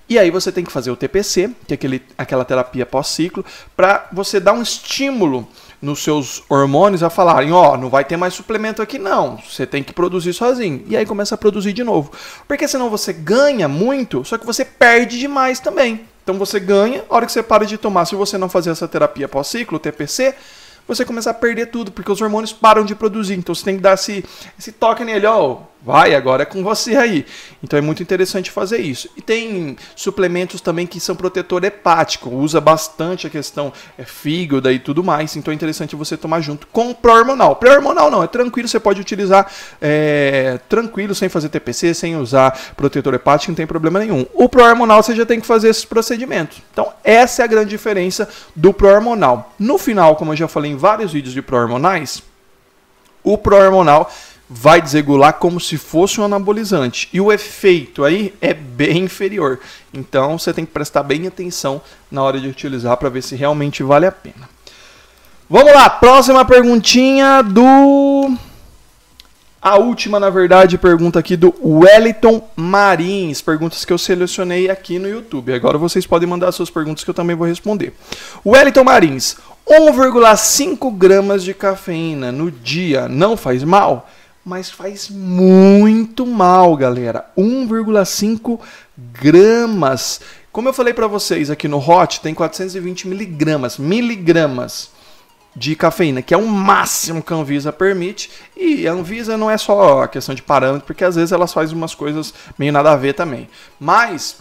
E 0.08 0.18
aí 0.18 0.30
você 0.30 0.52
tem 0.52 0.64
que 0.64 0.72
fazer 0.72 0.90
o 0.90 0.96
TPC, 0.96 1.50
que 1.66 1.72
é 1.72 1.76
aquele, 1.76 2.02
aquela 2.16 2.44
terapia 2.44 2.84
pós-ciclo, 2.84 3.44
para 3.74 4.06
você 4.12 4.38
dar 4.38 4.52
um 4.52 4.62
estímulo 4.62 5.48
nos 5.80 6.02
seus 6.02 6.42
hormônios 6.48 7.02
a 7.02 7.10
falarem, 7.10 7.52
ó, 7.52 7.72
oh, 7.72 7.76
não 7.76 7.88
vai 7.88 8.04
ter 8.04 8.16
mais 8.16 8.34
suplemento 8.34 8.80
aqui 8.80 8.98
não, 8.98 9.36
você 9.36 9.66
tem 9.66 9.82
que 9.82 9.92
produzir 9.92 10.32
sozinho. 10.32 10.82
E 10.86 10.96
aí 10.96 11.04
começa 11.04 11.34
a 11.34 11.38
produzir 11.38 11.72
de 11.72 11.84
novo. 11.84 12.10
Porque 12.48 12.66
senão 12.66 12.90
você 12.90 13.12
ganha 13.12 13.68
muito, 13.68 14.24
só 14.24 14.38
que 14.38 14.46
você 14.46 14.64
perde 14.64 15.18
demais 15.18 15.60
também. 15.60 16.06
Então 16.22 16.38
você 16.38 16.58
ganha, 16.58 17.04
a 17.08 17.14
hora 17.14 17.26
que 17.26 17.32
você 17.32 17.42
para 17.42 17.66
de 17.66 17.76
tomar, 17.76 18.06
se 18.06 18.14
você 18.14 18.38
não 18.38 18.48
fazer 18.48 18.70
essa 18.70 18.88
terapia 18.88 19.28
pós-ciclo, 19.28 19.78
TPC, 19.78 20.34
você 20.88 21.04
começa 21.04 21.30
a 21.30 21.34
perder 21.34 21.66
tudo, 21.66 21.92
porque 21.92 22.10
os 22.10 22.20
hormônios 22.20 22.52
param 22.52 22.84
de 22.84 22.94
produzir. 22.94 23.34
Então 23.34 23.54
você 23.54 23.64
tem 23.64 23.76
que 23.76 23.82
dar 23.82 23.94
esse, 23.94 24.24
esse 24.58 24.72
toque 24.72 25.04
nele, 25.04 25.26
ó, 25.26 25.58
Vai, 25.84 26.14
agora 26.14 26.44
é 26.44 26.46
com 26.46 26.62
você 26.62 26.96
aí. 26.96 27.26
Então 27.62 27.78
é 27.78 27.82
muito 27.82 28.02
interessante 28.02 28.50
fazer 28.50 28.78
isso. 28.78 29.06
E 29.18 29.20
tem 29.20 29.76
suplementos 29.94 30.62
também 30.62 30.86
que 30.86 30.98
são 30.98 31.14
protetor 31.14 31.62
hepático, 31.62 32.30
usa 32.30 32.58
bastante 32.58 33.26
a 33.26 33.30
questão 33.30 33.70
é, 33.98 34.02
fígado 34.02 34.70
e 34.72 34.78
tudo 34.78 35.04
mais. 35.04 35.36
Então 35.36 35.52
é 35.52 35.54
interessante 35.54 35.94
você 35.94 36.16
tomar 36.16 36.40
junto 36.40 36.66
com 36.68 36.88
o 36.88 36.94
pró-hormonal. 36.94 37.56
Pró-hormonal 37.56 38.10
não, 38.10 38.22
é 38.22 38.26
tranquilo, 38.26 38.66
você 38.66 38.80
pode 38.80 38.98
utilizar 38.98 39.52
é, 39.78 40.58
tranquilo, 40.70 41.14
sem 41.14 41.28
fazer 41.28 41.50
TPC, 41.50 41.92
sem 41.92 42.16
usar 42.16 42.58
protetor 42.74 43.12
hepático, 43.12 43.52
não 43.52 43.56
tem 43.56 43.66
problema 43.66 43.98
nenhum. 43.98 44.24
O 44.32 44.48
pró-hormonal 44.48 45.02
você 45.02 45.14
já 45.14 45.26
tem 45.26 45.38
que 45.38 45.46
fazer 45.46 45.68
esses 45.68 45.84
procedimentos. 45.84 46.62
Então 46.72 46.94
essa 47.04 47.42
é 47.42 47.44
a 47.44 47.48
grande 47.48 47.68
diferença 47.68 48.26
do 48.56 48.72
pró-hormonal. 48.72 49.52
No 49.58 49.76
final, 49.76 50.16
como 50.16 50.32
eu 50.32 50.36
já 50.36 50.48
falei 50.48 50.70
em 50.70 50.76
vários 50.76 51.12
vídeos 51.12 51.34
de 51.34 51.42
pró-hormonais, 51.42 52.22
o 53.22 53.36
pró-hormonal 53.36 54.10
vai 54.48 54.80
desregular 54.80 55.34
como 55.34 55.58
se 55.58 55.76
fosse 55.78 56.20
um 56.20 56.24
anabolizante. 56.24 57.08
E 57.12 57.20
o 57.20 57.32
efeito 57.32 58.04
aí 58.04 58.34
é 58.40 58.52
bem 58.52 59.04
inferior. 59.04 59.60
Então 59.92 60.38
você 60.38 60.52
tem 60.52 60.64
que 60.64 60.72
prestar 60.72 61.02
bem 61.02 61.26
atenção 61.26 61.80
na 62.10 62.22
hora 62.22 62.38
de 62.38 62.48
utilizar 62.48 62.96
para 62.96 63.08
ver 63.08 63.22
se 63.22 63.34
realmente 63.36 63.82
vale 63.82 64.06
a 64.06 64.12
pena. 64.12 64.48
Vamos 65.48 65.72
lá, 65.72 65.90
próxima 65.90 66.44
perguntinha 66.44 67.42
do. 67.42 68.34
A 69.60 69.76
última, 69.78 70.20
na 70.20 70.28
verdade, 70.28 70.76
pergunta 70.76 71.18
aqui 71.18 71.36
do 71.36 71.54
Wellington 71.62 72.46
Marins. 72.54 73.40
Perguntas 73.40 73.82
que 73.82 73.92
eu 73.92 73.96
selecionei 73.96 74.68
aqui 74.68 74.98
no 74.98 75.08
YouTube. 75.08 75.54
Agora 75.54 75.78
vocês 75.78 76.06
podem 76.06 76.28
mandar 76.28 76.52
suas 76.52 76.68
perguntas 76.68 77.02
que 77.02 77.08
eu 77.08 77.14
também 77.14 77.34
vou 77.34 77.46
responder. 77.46 77.94
Wellington 78.44 78.84
Marins, 78.84 79.36
1,5 79.66 80.94
gramas 80.94 81.42
de 81.42 81.54
cafeína 81.54 82.30
no 82.30 82.50
dia 82.50 83.08
não 83.08 83.38
faz 83.38 83.64
mal? 83.64 84.06
Mas 84.44 84.70
faz 84.70 85.08
muito 85.08 86.26
mal, 86.26 86.76
galera. 86.76 87.30
1,5 87.36 88.60
gramas. 88.96 90.20
Como 90.52 90.68
eu 90.68 90.72
falei 90.72 90.92
para 90.92 91.06
vocês 91.06 91.50
aqui 91.50 91.66
no 91.66 91.78
Hot, 91.78 92.20
tem 92.20 92.34
420 92.34 93.08
miligramas, 93.08 93.78
miligramas 93.78 94.90
de 95.56 95.76
cafeína, 95.76 96.20
que 96.20 96.34
é 96.34 96.36
o 96.36 96.46
máximo 96.46 97.22
que 97.22 97.32
a 97.32 97.36
Anvisa 97.36 97.72
permite. 97.72 98.30
E 98.56 98.86
a 98.86 98.92
Anvisa 98.92 99.36
não 99.36 99.50
é 99.50 99.56
só 99.56 100.02
a 100.02 100.08
questão 100.08 100.34
de 100.34 100.42
parâmetro, 100.42 100.86
porque 100.86 101.04
às 101.04 101.14
vezes 101.14 101.32
elas 101.32 101.52
fazem 101.52 101.76
umas 101.76 101.94
coisas 101.94 102.34
meio 102.58 102.72
nada 102.72 102.92
a 102.92 102.96
ver 102.96 103.14
também. 103.14 103.48
Mas 103.78 104.38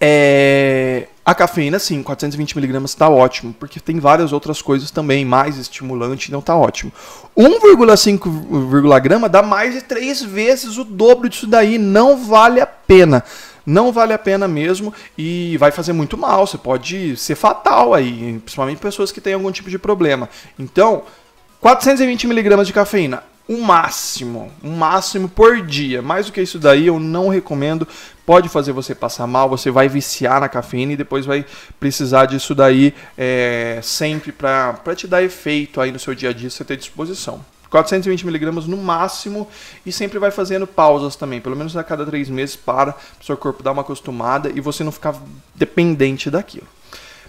é, 0.00 1.08
a 1.24 1.34
cafeína, 1.34 1.78
sim, 1.78 2.02
420mg 2.02 2.84
está 2.84 3.08
ótimo, 3.08 3.54
porque 3.58 3.78
tem 3.78 4.00
várias 4.00 4.32
outras 4.32 4.60
coisas 4.60 4.90
também, 4.90 5.24
mais 5.24 5.56
estimulante, 5.56 6.28
então 6.28 6.40
está 6.40 6.56
ótimo. 6.56 6.92
1,5 7.36 9.00
grama 9.00 9.28
dá 9.28 9.40
mais 9.42 9.72
de 9.74 9.82
3 9.82 10.22
vezes 10.22 10.78
o 10.78 10.84
dobro 10.84 11.28
disso 11.28 11.46
daí, 11.46 11.78
não 11.78 12.16
vale 12.16 12.60
a 12.60 12.66
pena. 12.66 13.24
Não 13.64 13.92
vale 13.92 14.12
a 14.12 14.18
pena 14.18 14.48
mesmo 14.48 14.92
e 15.16 15.56
vai 15.56 15.70
fazer 15.70 15.92
muito 15.92 16.18
mal, 16.18 16.44
você 16.44 16.58
pode 16.58 17.16
ser 17.16 17.36
fatal 17.36 17.94
aí, 17.94 18.40
principalmente 18.40 18.78
pessoas 18.78 19.12
que 19.12 19.20
têm 19.20 19.34
algum 19.34 19.52
tipo 19.52 19.70
de 19.70 19.78
problema. 19.78 20.28
Então, 20.58 21.04
420mg 21.62 22.64
de 22.64 22.72
cafeína, 22.72 23.22
o 23.48 23.60
máximo, 23.60 24.50
o 24.62 24.68
máximo 24.68 25.28
por 25.28 25.60
dia. 25.62 26.00
Mais 26.00 26.26
do 26.26 26.32
que 26.32 26.40
isso 26.40 26.58
daí 26.58 26.86
eu 26.86 26.98
não 26.98 27.28
recomendo. 27.28 27.86
Pode 28.24 28.48
fazer 28.48 28.72
você 28.72 28.94
passar 28.94 29.26
mal, 29.26 29.48
você 29.48 29.70
vai 29.70 29.88
viciar 29.88 30.40
na 30.40 30.48
cafeína 30.48 30.92
e 30.92 30.96
depois 30.96 31.26
vai 31.26 31.44
precisar 31.80 32.26
disso 32.26 32.54
daí 32.54 32.94
é, 33.18 33.80
sempre 33.82 34.30
para 34.30 34.94
te 34.94 35.08
dar 35.08 35.22
efeito 35.22 35.80
aí 35.80 35.90
no 35.90 35.98
seu 35.98 36.14
dia 36.14 36.30
a 36.30 36.32
dia, 36.32 36.48
você 36.48 36.64
ter 36.64 36.76
disposição. 36.76 37.44
420mg 37.72 38.66
no 38.66 38.76
máximo 38.76 39.48
e 39.84 39.90
sempre 39.90 40.18
vai 40.18 40.30
fazendo 40.30 40.66
pausas 40.66 41.16
também, 41.16 41.40
pelo 41.40 41.56
menos 41.56 41.76
a 41.76 41.82
cada 41.82 42.04
três 42.04 42.28
meses 42.28 42.54
para 42.54 42.94
o 43.20 43.24
seu 43.24 43.36
corpo 43.36 43.62
dar 43.62 43.72
uma 43.72 43.80
acostumada 43.80 44.52
e 44.54 44.60
você 44.60 44.84
não 44.84 44.92
ficar 44.92 45.16
dependente 45.54 46.30
daquilo. 46.30 46.66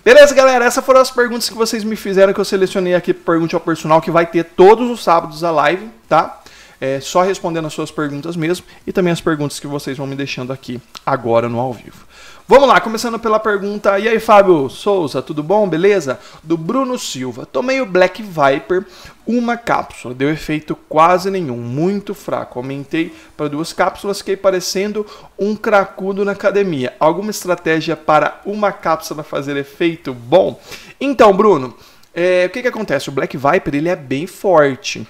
Beleza, 0.04 0.36
galera? 0.36 0.66
Essas 0.66 0.84
foram 0.84 1.00
as 1.00 1.10
perguntas 1.10 1.48
que 1.48 1.56
vocês 1.56 1.82
me 1.82 1.96
fizeram, 1.96 2.34
que 2.34 2.40
eu 2.40 2.44
selecionei 2.44 2.94
aqui 2.94 3.14
Pergunte 3.14 3.56
ao 3.56 3.62
Personal, 3.62 4.02
que 4.02 4.12
vai 4.12 4.26
ter 4.26 4.44
todos 4.44 4.92
os 4.92 5.02
sábados 5.02 5.46
a 5.46 5.52
live, 5.52 5.90
tá? 6.10 6.42
É 6.82 7.00
só 7.00 7.22
respondendo 7.22 7.68
as 7.68 7.74
suas 7.74 7.90
perguntas 7.90 8.36
mesmo 8.36 8.66
e 8.86 8.92
também 8.92 9.14
as 9.14 9.22
perguntas 9.22 9.62
que 9.62 9.68
vocês 9.68 9.98
vão 9.98 10.06
me 10.06 10.14
deixando 10.14 10.52
aqui 10.52 10.82
agora 11.06 11.48
no 11.48 11.58
ao 11.58 11.72
vivo. 11.72 12.06
Vamos 12.46 12.68
lá, 12.68 12.82
começando 12.82 13.18
pela 13.18 13.40
pergunta. 13.40 13.98
E 13.98 14.06
aí, 14.06 14.20
Fábio 14.20 14.70
Souza, 14.70 15.22
tudo 15.22 15.42
bom? 15.42 15.66
Beleza? 15.66 16.20
Do 16.44 16.58
Bruno 16.58 17.00
Silva. 17.00 17.46
Tomei 17.46 17.80
o 17.80 17.86
Black 17.86 18.22
Viper, 18.22 18.86
uma 19.26 19.56
cápsula, 19.56 20.14
deu 20.14 20.30
efeito 20.30 20.76
quase 20.90 21.32
nenhum, 21.32 21.56
muito 21.56 22.14
fraco. 22.14 22.60
Aumentei 22.60 23.14
para 23.38 23.48
duas 23.48 23.72
cápsulas, 23.72 24.18
fiquei 24.18 24.36
parecendo 24.36 25.08
um 25.40 25.56
cracudo 25.56 26.26
na 26.26 26.34
academia. 26.34 26.94
Alguma 27.00 27.32
estratégia 27.32 27.96
para 27.96 28.42
uma 28.46 28.74
cápsula 28.74 29.24
fazer 29.24 29.56
efeito 29.56 30.14
bom? 30.14 30.60
Então, 31.00 31.32
Bruno, 31.32 31.74
é, 32.14 32.46
o 32.46 32.50
que, 32.50 32.62
que 32.62 32.68
acontece? 32.68 33.08
O 33.08 33.14
Black 33.14 33.38
Viper 33.38 33.74
ele 33.74 33.88
é 33.88 33.96
bem 33.96 34.28
forte 34.28 35.08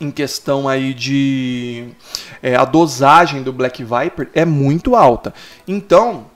em 0.00 0.10
questão 0.10 0.66
aí 0.66 0.94
de 0.94 1.88
é, 2.42 2.54
a 2.54 2.64
dosagem 2.64 3.42
do 3.42 3.52
Black 3.52 3.84
Viper 3.84 4.30
é 4.32 4.46
muito 4.46 4.96
alta. 4.96 5.34
Então 5.66 6.26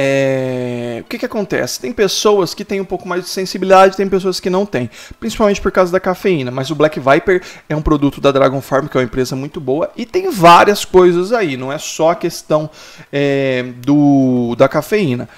é... 0.00 0.98
O 1.00 1.08
que, 1.08 1.18
que 1.18 1.26
acontece? 1.26 1.80
Tem 1.80 1.92
pessoas 1.92 2.54
que 2.54 2.64
têm 2.64 2.80
um 2.80 2.84
pouco 2.84 3.08
mais 3.08 3.24
de 3.24 3.30
sensibilidade, 3.30 3.96
tem 3.96 4.08
pessoas 4.08 4.38
que 4.38 4.48
não 4.48 4.64
têm, 4.64 4.88
principalmente 5.18 5.60
por 5.60 5.72
causa 5.72 5.90
da 5.90 5.98
cafeína. 5.98 6.52
Mas 6.52 6.70
o 6.70 6.76
Black 6.76 7.00
Viper 7.00 7.42
é 7.68 7.74
um 7.74 7.82
produto 7.82 8.20
da 8.20 8.30
Dragon 8.30 8.60
Farm, 8.60 8.86
que 8.86 8.96
é 8.96 9.00
uma 9.00 9.04
empresa 9.04 9.34
muito 9.34 9.60
boa, 9.60 9.90
e 9.96 10.06
tem 10.06 10.30
várias 10.30 10.84
coisas 10.84 11.32
aí, 11.32 11.56
não 11.56 11.72
é 11.72 11.78
só 11.78 12.10
a 12.10 12.14
questão 12.14 12.70
é, 13.12 13.64
do, 13.84 14.54
da 14.56 14.68
cafeína. 14.68 15.28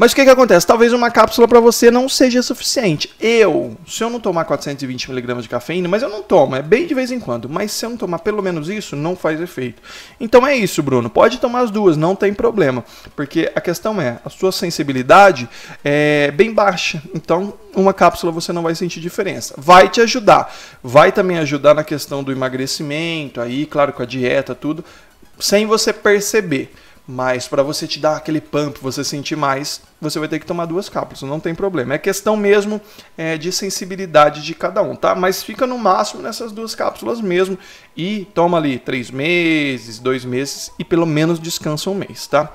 Mas 0.00 0.12
o 0.12 0.14
que, 0.14 0.24
que 0.24 0.30
acontece? 0.30 0.66
Talvez 0.66 0.94
uma 0.94 1.10
cápsula 1.10 1.46
para 1.46 1.60
você 1.60 1.90
não 1.90 2.08
seja 2.08 2.40
suficiente. 2.40 3.10
Eu, 3.20 3.76
se 3.86 4.02
eu 4.02 4.08
não 4.08 4.18
tomar 4.18 4.46
420mg 4.46 5.42
de 5.42 5.48
cafeína, 5.50 5.90
mas 5.90 6.02
eu 6.02 6.08
não 6.08 6.22
tomo, 6.22 6.56
é 6.56 6.62
bem 6.62 6.86
de 6.86 6.94
vez 6.94 7.12
em 7.12 7.20
quando, 7.20 7.50
mas 7.50 7.70
se 7.70 7.84
eu 7.84 7.90
não 7.90 7.98
tomar 7.98 8.20
pelo 8.20 8.42
menos 8.42 8.70
isso, 8.70 8.96
não 8.96 9.14
faz 9.14 9.38
efeito. 9.42 9.82
Então 10.18 10.46
é 10.46 10.56
isso, 10.56 10.82
Bruno. 10.82 11.10
Pode 11.10 11.36
tomar 11.36 11.60
as 11.60 11.70
duas, 11.70 11.98
não 11.98 12.16
tem 12.16 12.32
problema. 12.32 12.82
Porque 13.14 13.52
a 13.54 13.60
questão 13.60 14.00
é, 14.00 14.18
a 14.24 14.30
sua 14.30 14.50
sensibilidade 14.52 15.46
é 15.84 16.30
bem 16.30 16.50
baixa. 16.50 17.02
Então, 17.14 17.52
uma 17.76 17.92
cápsula 17.92 18.32
você 18.32 18.54
não 18.54 18.62
vai 18.62 18.74
sentir 18.74 19.00
diferença. 19.00 19.52
Vai 19.58 19.90
te 19.90 20.00
ajudar. 20.00 20.50
Vai 20.82 21.12
também 21.12 21.36
ajudar 21.40 21.74
na 21.74 21.84
questão 21.84 22.24
do 22.24 22.32
emagrecimento, 22.32 23.38
aí, 23.38 23.66
claro, 23.66 23.92
com 23.92 24.02
a 24.02 24.06
dieta, 24.06 24.54
tudo, 24.54 24.82
sem 25.38 25.66
você 25.66 25.92
perceber. 25.92 26.72
Mas 27.10 27.48
para 27.48 27.64
você 27.64 27.88
te 27.88 27.98
dar 27.98 28.16
aquele 28.16 28.40
pump, 28.40 28.78
você 28.80 29.02
sentir 29.02 29.34
mais, 29.34 29.82
você 30.00 30.16
vai 30.20 30.28
ter 30.28 30.38
que 30.38 30.46
tomar 30.46 30.66
duas 30.66 30.88
cápsulas, 30.88 31.28
não 31.28 31.40
tem 31.40 31.56
problema. 31.56 31.94
É 31.94 31.98
questão 31.98 32.36
mesmo 32.36 32.80
é, 33.18 33.36
de 33.36 33.50
sensibilidade 33.50 34.42
de 34.42 34.54
cada 34.54 34.80
um, 34.80 34.94
tá? 34.94 35.16
Mas 35.16 35.42
fica 35.42 35.66
no 35.66 35.76
máximo 35.76 36.22
nessas 36.22 36.52
duas 36.52 36.72
cápsulas 36.72 37.20
mesmo 37.20 37.58
e 37.96 38.28
toma 38.32 38.58
ali 38.58 38.78
três 38.78 39.10
meses, 39.10 39.98
dois 39.98 40.24
meses 40.24 40.70
e 40.78 40.84
pelo 40.84 41.04
menos 41.04 41.40
descansa 41.40 41.90
um 41.90 41.94
mês, 41.94 42.28
tá? 42.28 42.48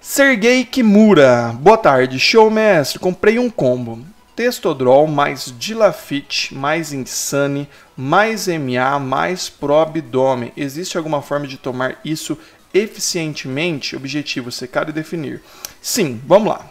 Sergei 0.00 0.64
Kimura, 0.64 1.52
boa 1.58 1.76
tarde, 1.76 2.20
show 2.20 2.48
mestre, 2.48 3.00
comprei 3.00 3.36
um 3.36 3.50
combo. 3.50 3.98
Testodrol 4.36 5.06
mais 5.06 5.52
Dilafit 5.58 6.54
mais 6.54 6.92
Insane 6.92 7.66
mais 7.96 8.46
MA 8.46 8.98
mais 9.00 9.48
Pro 9.48 9.76
Abdômen. 9.76 10.52
Existe 10.54 10.98
alguma 10.98 11.22
forma 11.22 11.46
de 11.46 11.56
tomar 11.56 11.98
isso 12.04 12.36
eficientemente, 12.76 13.96
objetivo, 13.96 14.52
secar 14.52 14.88
e 14.88 14.92
definir. 14.92 15.42
Sim, 15.80 16.20
vamos 16.26 16.48
lá. 16.48 16.66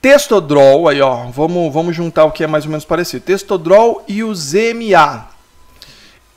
Testodrol, 0.00 0.88
aí 0.88 1.00
ó, 1.00 1.24
vamos, 1.30 1.72
vamos 1.72 1.96
juntar 1.96 2.24
o 2.24 2.30
que 2.30 2.44
é 2.44 2.46
mais 2.46 2.64
ou 2.64 2.70
menos 2.70 2.84
parecido. 2.84 3.24
Testodrol 3.24 4.04
e 4.06 4.22
o 4.22 4.34
ZMA. 4.34 5.28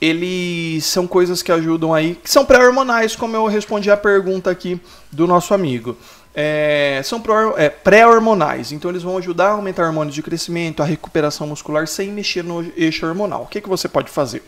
Eles 0.00 0.84
são 0.86 1.06
coisas 1.06 1.42
que 1.42 1.52
ajudam 1.52 1.92
aí, 1.92 2.14
que 2.14 2.30
são 2.30 2.44
pré-hormonais, 2.44 3.14
como 3.14 3.36
eu 3.36 3.46
respondi 3.46 3.90
a 3.90 3.96
pergunta 3.96 4.50
aqui 4.50 4.80
do 5.12 5.26
nosso 5.26 5.52
amigo. 5.52 5.96
É, 6.34 7.00
são 7.04 7.22
é, 7.56 7.68
pré-hormonais, 7.68 8.72
então 8.72 8.90
eles 8.90 9.02
vão 9.02 9.18
ajudar 9.18 9.48
a 9.48 9.52
aumentar 9.52 9.84
hormônios 9.84 10.14
de 10.14 10.22
crescimento, 10.22 10.82
a 10.82 10.86
recuperação 10.86 11.46
muscular 11.46 11.86
sem 11.86 12.10
mexer 12.10 12.42
no 12.42 12.64
eixo 12.76 13.06
hormonal. 13.06 13.42
O 13.42 13.46
que, 13.46 13.60
que 13.60 13.68
você 13.68 13.88
pode 13.88 14.10
fazer? 14.10 14.42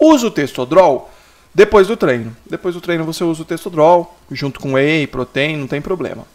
Usa 0.00 0.26
o 0.26 0.30
testodrol 0.30 1.10
depois 1.54 1.86
do 1.86 1.96
treino. 1.96 2.36
Depois 2.44 2.74
do 2.74 2.80
treino 2.80 3.04
você 3.04 3.22
usa 3.22 3.42
o 3.42 3.44
Testodrol, 3.44 4.18
junto 4.30 4.58
com 4.58 4.72
whey, 4.72 5.06
protein, 5.06 5.56
não 5.56 5.66
tem 5.66 5.80
problema. 5.80 6.26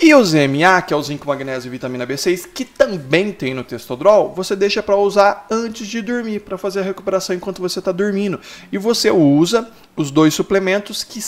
E 0.00 0.14
o 0.14 0.24
ZMA, 0.24 0.80
que 0.86 0.94
é 0.94 0.96
o 0.96 1.02
zinco, 1.02 1.26
magnésio 1.26 1.68
e 1.68 1.70
vitamina 1.70 2.06
B6, 2.06 2.46
que 2.54 2.64
também 2.64 3.32
tem 3.32 3.52
no 3.52 3.64
Testodrol, 3.64 4.32
você 4.32 4.54
deixa 4.54 4.80
para 4.80 4.94
usar 4.94 5.44
antes 5.50 5.88
de 5.88 6.00
dormir, 6.00 6.38
para 6.38 6.56
fazer 6.56 6.80
a 6.80 6.84
recuperação 6.84 7.34
enquanto 7.34 7.60
você 7.60 7.80
está 7.80 7.90
dormindo. 7.90 8.38
E 8.70 8.78
você 8.78 9.10
usa 9.10 9.68
os 9.96 10.12
dois 10.12 10.32
suplementos 10.34 11.02
que 11.02 11.20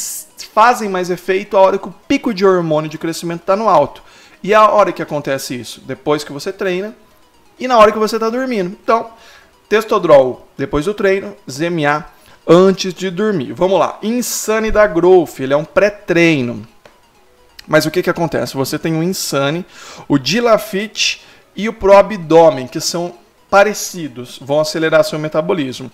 fazem 0.54 0.88
mais 0.88 1.10
efeito 1.10 1.56
a 1.56 1.60
hora 1.60 1.78
que 1.78 1.88
o 1.88 1.94
pico 2.06 2.32
de 2.32 2.46
hormônio 2.46 2.88
de 2.88 2.96
crescimento 2.96 3.40
está 3.40 3.56
no 3.56 3.68
alto. 3.68 4.04
E 4.40 4.54
a 4.54 4.70
hora 4.70 4.92
que 4.92 5.02
acontece 5.02 5.56
isso? 5.56 5.80
Depois 5.80 6.22
que 6.22 6.32
você 6.32 6.52
treina 6.52 6.94
e 7.58 7.66
na 7.66 7.76
hora 7.76 7.90
que 7.90 7.98
você 7.98 8.16
está 8.16 8.30
dormindo. 8.30 8.76
Então, 8.82 9.10
Testodrol 9.68 10.46
depois 10.56 10.84
do 10.84 10.94
treino, 10.94 11.36
ZMA 11.50 12.06
antes 12.52 12.92
de 12.92 13.08
dormir. 13.10 13.52
Vamos 13.52 13.78
lá. 13.78 13.96
Insane 14.02 14.72
da 14.72 14.84
Growth, 14.84 15.38
ele 15.38 15.54
é 15.54 15.56
um 15.56 15.64
pré-treino. 15.64 16.66
Mas 17.68 17.86
o 17.86 17.90
que, 17.92 18.02
que 18.02 18.10
acontece? 18.10 18.56
Você 18.56 18.76
tem 18.76 18.96
o 18.96 19.02
Insane, 19.04 19.64
o 20.08 20.18
Dilafit 20.18 21.24
e 21.54 21.68
o 21.68 21.72
Pro 21.72 21.96
Abdomen, 21.96 22.66
que 22.66 22.80
são 22.80 23.14
parecidos, 23.48 24.38
vão 24.42 24.58
acelerar 24.58 25.04
seu 25.04 25.18
metabolismo 25.18 25.90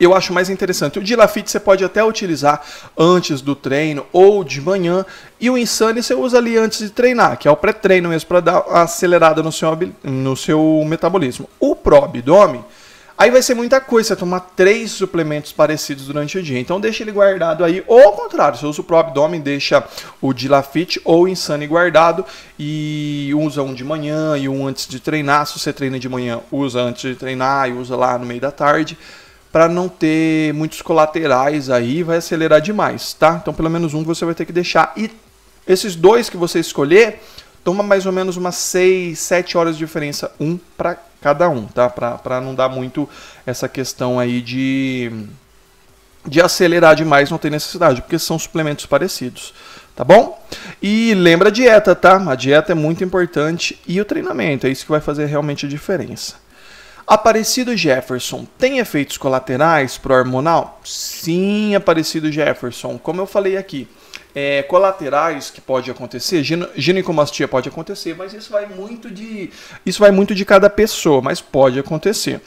eu 0.00 0.14
acho 0.14 0.32
mais 0.32 0.48
interessante. 0.48 0.98
O 0.98 1.02
Dilafit 1.02 1.50
você 1.50 1.58
pode 1.58 1.84
até 1.84 2.04
utilizar 2.04 2.62
antes 2.96 3.40
do 3.40 3.54
treino 3.54 4.06
ou 4.12 4.44
de 4.44 4.60
manhã, 4.60 5.04
e 5.40 5.50
o 5.50 5.58
Insane 5.58 6.02
você 6.02 6.14
usa 6.14 6.38
ali 6.38 6.56
antes 6.56 6.78
de 6.78 6.90
treinar, 6.90 7.36
que 7.36 7.48
é 7.48 7.50
o 7.50 7.56
pré-treino 7.56 8.08
mesmo 8.08 8.28
para 8.28 8.40
dar 8.40 8.58
acelerada 8.70 9.42
no 9.42 9.50
seu, 9.50 9.76
no 10.04 10.36
seu 10.36 10.84
metabolismo. 10.86 11.48
O 11.58 11.74
Pro 11.74 12.04
Abdômen, 12.04 12.64
aí 13.18 13.30
vai 13.30 13.42
ser 13.42 13.54
muita 13.54 13.80
coisa, 13.80 14.10
você 14.10 14.16
tomar 14.16 14.40
três 14.54 14.92
suplementos 14.92 15.50
parecidos 15.50 16.06
durante 16.06 16.38
o 16.38 16.42
dia. 16.42 16.60
Então 16.60 16.80
deixa 16.80 17.02
ele 17.02 17.10
guardado 17.10 17.64
aí, 17.64 17.82
ou 17.86 18.00
ao 18.00 18.12
contrário, 18.12 18.56
você 18.56 18.64
usa 18.64 18.80
o 18.80 18.84
Pro 18.84 18.96
Abdômen, 18.96 19.40
deixa 19.40 19.82
o 20.22 20.32
Dilafit 20.32 21.00
ou 21.04 21.24
o 21.24 21.28
Insane 21.28 21.66
guardado 21.66 22.24
e 22.56 23.32
usa 23.36 23.62
um 23.62 23.74
de 23.74 23.82
manhã 23.82 24.38
e 24.38 24.48
um 24.48 24.66
antes 24.66 24.86
de 24.86 25.00
treinar. 25.00 25.46
Se 25.46 25.58
você 25.58 25.72
treina 25.72 25.98
de 25.98 26.08
manhã, 26.08 26.40
usa 26.52 26.80
antes 26.80 27.02
de 27.02 27.16
treinar 27.16 27.68
e 27.68 27.72
usa 27.72 27.96
lá 27.96 28.16
no 28.16 28.24
meio 28.24 28.40
da 28.40 28.52
tarde 28.52 28.96
para 29.50 29.68
não 29.68 29.88
ter 29.88 30.52
muitos 30.54 30.80
colaterais 30.82 31.70
aí, 31.70 32.02
vai 32.02 32.18
acelerar 32.18 32.60
demais, 32.60 33.14
tá? 33.14 33.38
Então 33.42 33.52
pelo 33.52 33.68
menos 33.68 33.94
um 33.94 34.04
você 34.04 34.24
vai 34.24 34.34
ter 34.34 34.44
que 34.44 34.52
deixar. 34.52 34.92
E 34.96 35.10
esses 35.66 35.96
dois 35.96 36.30
que 36.30 36.36
você 36.36 36.60
escolher, 36.60 37.20
toma 37.68 37.82
mais 37.82 38.06
ou 38.06 38.12
menos 38.12 38.38
umas 38.38 38.54
6, 38.54 39.18
7 39.18 39.58
horas 39.58 39.76
de 39.76 39.84
diferença, 39.84 40.32
um 40.40 40.58
para 40.74 40.96
cada 41.20 41.50
um, 41.50 41.66
tá? 41.66 41.86
Para 41.90 42.40
não 42.40 42.54
dar 42.54 42.70
muito 42.70 43.06
essa 43.44 43.68
questão 43.68 44.18
aí 44.18 44.40
de, 44.40 45.12
de 46.26 46.40
acelerar 46.40 46.96
demais, 46.96 47.30
não 47.30 47.36
tem 47.36 47.50
necessidade, 47.50 48.00
porque 48.00 48.18
são 48.18 48.38
suplementos 48.38 48.86
parecidos, 48.86 49.52
tá 49.94 50.02
bom? 50.02 50.42
E 50.80 51.12
lembra 51.12 51.50
a 51.50 51.52
dieta, 51.52 51.94
tá? 51.94 52.16
A 52.30 52.34
dieta 52.34 52.72
é 52.72 52.74
muito 52.74 53.04
importante 53.04 53.78
e 53.86 54.00
o 54.00 54.04
treinamento, 54.06 54.66
é 54.66 54.70
isso 54.70 54.86
que 54.86 54.90
vai 54.90 55.02
fazer 55.02 55.26
realmente 55.26 55.66
a 55.66 55.68
diferença. 55.68 56.36
Aparecido 57.06 57.76
Jefferson 57.76 58.46
tem 58.56 58.78
efeitos 58.78 59.18
colaterais 59.18 59.98
pro 59.98 60.14
hormonal? 60.14 60.80
Sim, 60.82 61.74
Aparecido 61.74 62.32
Jefferson. 62.32 62.96
Como 62.96 63.20
eu 63.20 63.26
falei 63.26 63.58
aqui, 63.58 63.86
é, 64.40 64.62
colaterais 64.62 65.50
que 65.50 65.60
pode 65.60 65.90
acontecer, 65.90 66.44
ginecomastia 66.76 67.48
pode 67.48 67.68
acontecer, 67.68 68.14
mas 68.16 68.32
isso 68.32 68.52
vai 68.52 68.66
muito 68.66 69.10
de 69.10 69.50
isso 69.84 69.98
vai 69.98 70.12
muito 70.12 70.32
de 70.32 70.44
cada 70.44 70.70
pessoa, 70.70 71.20
mas 71.20 71.40
pode 71.40 71.76
acontecer. 71.76 72.40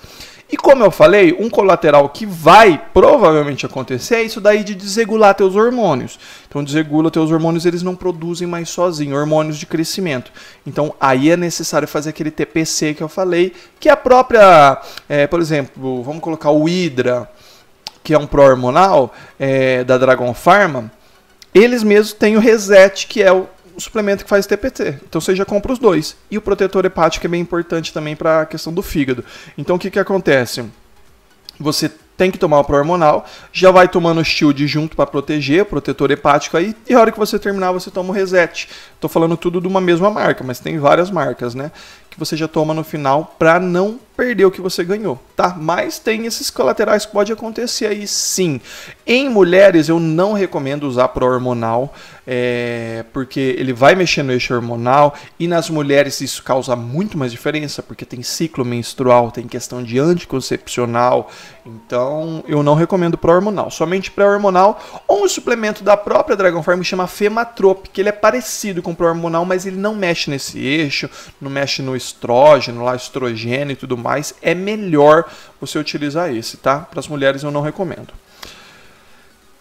E 0.50 0.56
como 0.56 0.86
eu 0.86 0.92
falei, 0.92 1.36
um 1.38 1.50
colateral 1.50 2.08
que 2.08 2.26
vai 2.26 2.82
provavelmente 2.94 3.66
acontecer 3.66 4.16
é 4.16 4.24
isso 4.24 4.40
daí 4.40 4.64
de 4.64 4.74
desregular 4.74 5.36
teus 5.36 5.54
hormônios. 5.54 6.18
Então 6.48 6.64
desregula 6.64 7.12
teus 7.12 7.30
hormônios, 7.30 7.66
eles 7.66 7.84
não 7.84 7.96
produzem 7.96 8.48
mais 8.48 8.70
sozinho, 8.70 9.18
hormônios 9.18 9.58
de 9.58 9.66
crescimento. 9.66 10.32
Então 10.66 10.96
aí 10.98 11.30
é 11.30 11.36
necessário 11.36 11.90
fazer 11.90 12.12
aquele 12.12 12.32
TPC 12.32 12.94
que 12.94 13.04
eu 13.04 13.10
falei, 13.10 13.54
que 13.82 13.90
é 13.90 13.92
a 13.92 13.98
própria, 13.98 14.82
é, 15.10 15.28
por 15.28 15.42
exemplo, 15.42 16.02
vamos 16.04 16.22
colocar 16.22 16.52
o 16.52 16.64
Hydra, 16.64 17.30
que 18.02 18.14
é 18.14 18.18
um 18.18 18.26
pró-hormonal 18.26 19.14
é, 19.38 19.84
da 19.84 19.98
Dragon 19.98 20.34
Pharma, 20.34 20.90
eles 21.54 21.84
mesmos 21.84 22.14
têm 22.14 22.38
o 22.38 22.40
Reset, 22.40 23.08
que 23.08 23.22
é 23.22 23.32
o 23.32 23.48
suplemento 23.78 24.24
que 24.24 24.30
faz 24.30 24.46
TPT. 24.46 25.00
Então 25.08 25.20
você 25.20 25.36
já 25.36 25.46
compra 25.46 25.74
os 25.74 25.80
dois. 25.80 26.16
E 26.30 26.38
o 26.38 26.42
protetor 26.42 26.86
hepático 26.86 27.26
é 27.26 27.30
bem 27.30 27.42
importante 27.42 27.94
também 27.94 28.16
para 28.16 28.42
a 28.42 28.46
questão 28.46 28.74
do 28.74 28.82
fígado. 28.82 29.24
Então 29.58 29.76
o 29.76 29.80
que, 29.80 29.92
que 29.92 30.00
acontece? 30.00 30.64
Você 31.60 31.92
tem 32.22 32.30
que 32.30 32.38
tomar 32.38 32.60
o 32.60 32.64
pró-hormonal, 32.64 33.26
já 33.52 33.72
vai 33.72 33.88
tomando 33.88 34.22
o 34.22 34.24
shield 34.24 34.68
junto 34.68 34.96
para 34.96 35.08
proteger, 35.08 35.64
o 35.64 35.66
protetor 35.66 36.12
hepático 36.12 36.56
aí, 36.56 36.76
e 36.88 36.94
a 36.94 37.00
hora 37.00 37.12
que 37.12 37.18
você 37.18 37.40
terminar 37.40 37.72
você 37.72 37.90
toma 37.90 38.10
o 38.10 38.12
reset. 38.12 38.70
Estou 38.94 39.10
falando 39.10 39.36
tudo 39.36 39.60
de 39.60 39.68
uma 39.68 39.82
mesma 39.82 40.12
marca, 40.12 40.44
mas 40.44 40.60
tem 40.60 40.78
várias 40.78 41.10
marcas, 41.10 41.56
né? 41.56 41.72
Que 42.12 42.20
você 42.20 42.38
já 42.38 42.48
toma 42.48 42.74
no 42.74 42.84
final 42.84 43.36
para 43.40 43.60
não 43.60 44.00
perder 44.22 44.46
o 44.46 44.52
que 44.52 44.62
você 44.62 44.84
ganhou, 44.84 45.20
tá? 45.36 45.56
Mas 45.60 45.98
tem 45.98 46.28
esses 46.28 46.52
colaterais 46.52 47.08
que 47.08 47.12
pode 47.12 47.34
acontecer 47.34 47.88
aí 47.88 48.06
sim. 48.06 48.62
Em 49.04 49.28
mulheres 49.28 49.90
eu 49.90 50.00
não 50.00 50.34
recomendo 50.34 50.84
usar 50.84 51.08
pró-hormonal, 51.08 51.92
é, 52.28 53.04
porque 53.12 53.56
ele 53.58 53.74
vai 53.74 53.96
mexer 53.96 54.22
no 54.22 54.32
eixo 54.32 54.54
hormonal 54.54 55.16
e 55.40 55.48
nas 55.48 55.72
mulheres 55.72 56.22
isso 56.22 56.44
causa 56.44 56.76
muito 56.76 57.18
mais 57.18 57.32
diferença, 57.32 57.82
porque 57.82 58.06
tem 58.06 58.22
ciclo 58.22 58.64
menstrual, 58.64 59.32
tem 59.32 59.48
questão 59.48 59.82
de 59.82 59.98
anticoncepcional, 59.98 61.32
então 61.66 62.44
eu 62.48 62.62
não 62.62 62.76
recomendo 62.76 63.18
pró-hormonal, 63.18 63.72
somente 63.72 64.12
pré-hormonal 64.12 65.04
ou 65.08 65.24
um 65.24 65.28
suplemento 65.28 65.84
da 65.84 65.98
própria 65.98 66.38
Dragon 66.38 66.62
Farm 66.62 66.80
que 66.82 66.86
chama 66.86 67.08
Fematrop, 67.08 67.88
que 67.92 68.02
ele 68.02 68.10
é 68.10 68.14
parecido 68.14 68.84
com 68.84 68.94
pró-hormonal, 68.94 69.46
mas 69.46 69.66
ele 69.66 69.78
não 69.78 69.96
mexe 69.96 70.30
nesse 70.30 70.60
eixo, 70.60 71.10
não 71.42 71.50
mexe 71.50 71.82
no 71.82 71.96
estrógeno, 72.02 72.84
lá 72.84 72.96
estrogênio 72.96 73.74
e 73.74 73.76
tudo 73.76 73.98
mais 73.98 74.34
é 74.42 74.54
melhor 74.54 75.26
você 75.60 75.78
utilizar 75.78 76.34
esse, 76.34 76.58
tá? 76.58 76.80
Para 76.80 77.00
as 77.00 77.08
mulheres 77.08 77.44
eu 77.44 77.52
não 77.52 77.62
recomendo. 77.62 78.14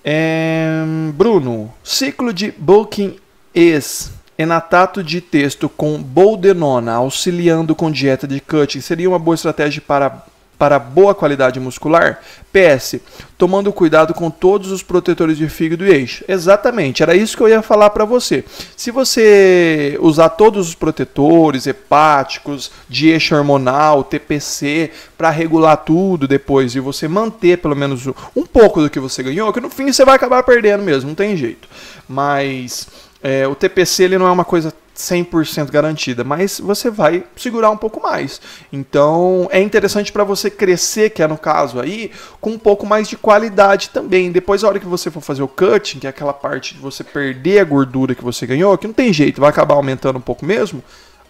É, 0.05 0.83
Bruno, 1.15 1.73
ciclo 1.85 2.33
de 2.33 2.53
Bulking 2.53 3.17
is 3.55 4.13
enatato 4.39 5.05
de 5.05 5.21
texto 5.21 5.69
com 5.69 6.03
boldenona 6.03 6.95
auxiliando 6.95 7.75
com 7.75 7.91
dieta 7.91 8.27
de 8.27 8.41
cutting 8.41 8.81
seria 8.81 9.09
uma 9.09 9.19
boa 9.19 9.35
estratégia 9.35 9.83
para 9.87 10.25
para 10.61 10.79
boa 10.79 11.15
qualidade 11.15 11.59
muscular? 11.59 12.21
PS, 12.53 12.97
tomando 13.39 13.73
cuidado 13.73 14.13
com 14.13 14.31
todos 14.31 14.71
os 14.71 14.83
protetores 14.83 15.39
de 15.39 15.49
fígado 15.49 15.87
e 15.87 15.91
eixo. 15.91 16.23
Exatamente, 16.29 17.03
era 17.03 17.17
isso 17.17 17.35
que 17.35 17.43
eu 17.43 17.49
ia 17.49 17.63
falar 17.63 17.89
para 17.89 18.05
você. 18.05 18.45
Se 18.77 18.91
você 18.91 19.97
usar 20.03 20.29
todos 20.29 20.69
os 20.69 20.75
protetores 20.75 21.67
hepáticos, 21.67 22.71
de 22.91 23.09
eixo 23.09 23.35
hormonal, 23.35 24.05
TPC, 24.05 24.91
para 25.17 25.31
regular 25.31 25.79
tudo 25.79 26.29
depois 26.29 26.75
e 26.75 26.81
você 26.81 27.09
manter 27.09 27.57
pelo 27.57 27.75
menos 27.75 28.07
um 28.37 28.45
pouco 28.45 28.83
do 28.83 28.91
que 28.91 29.01
você 29.01 29.23
ganhou, 29.23 29.55
que 29.55 29.63
no 29.63 29.71
fim 29.71 29.91
você 29.91 30.05
vai 30.05 30.17
acabar 30.17 30.43
perdendo 30.43 30.83
mesmo, 30.83 31.09
não 31.09 31.15
tem 31.15 31.39
jeito. 31.39 31.67
Mas 32.07 32.87
é, 33.23 33.49
o 33.49 33.55
TPC 33.55 34.03
ele 34.05 34.19
não 34.19 34.27
é 34.27 34.31
uma 34.31 34.45
coisa 34.45 34.71
100% 35.01 35.71
garantida, 35.71 36.23
mas 36.23 36.61
você 36.61 36.91
vai 36.91 37.25
segurar 37.37 37.71
um 37.71 37.77
pouco 37.77 38.01
mais. 38.01 38.41
Então 38.73 39.49
é 39.51 39.61
interessante 39.61 40.13
para 40.13 40.25
você 40.25 40.51
crescer, 40.51 41.11
que 41.11 41.23
é 41.23 41.27
no 41.27 41.39
caso 41.39 41.81
aí, 41.81 42.11
com 42.41 42.51
um 42.51 42.59
pouco 42.59 42.87
mais 42.87 43.09
de 43.09 43.17
qualidade 43.17 43.91
também. 43.91 44.31
Depois, 44.31 44.63
a 44.63 44.69
hora 44.69 44.79
que 44.79 44.87
você 44.87 45.11
for 45.11 45.21
fazer 45.21 45.43
o 45.43 45.49
cutting, 45.49 45.99
que 45.99 46.07
é 46.07 46.11
aquela 46.11 46.33
parte 46.33 46.75
de 46.75 46.81
você 46.81 47.03
perder 47.03 47.61
a 47.61 47.65
gordura 47.65 48.15
que 48.15 48.23
você 48.23 48.47
ganhou, 48.47 48.77
que 48.77 48.87
não 48.87 48.95
tem 48.95 49.13
jeito, 49.13 49.41
vai 49.41 49.51
acabar 49.51 49.75
aumentando 49.75 50.19
um 50.19 50.23
pouco 50.23 50.45
mesmo 50.45 50.83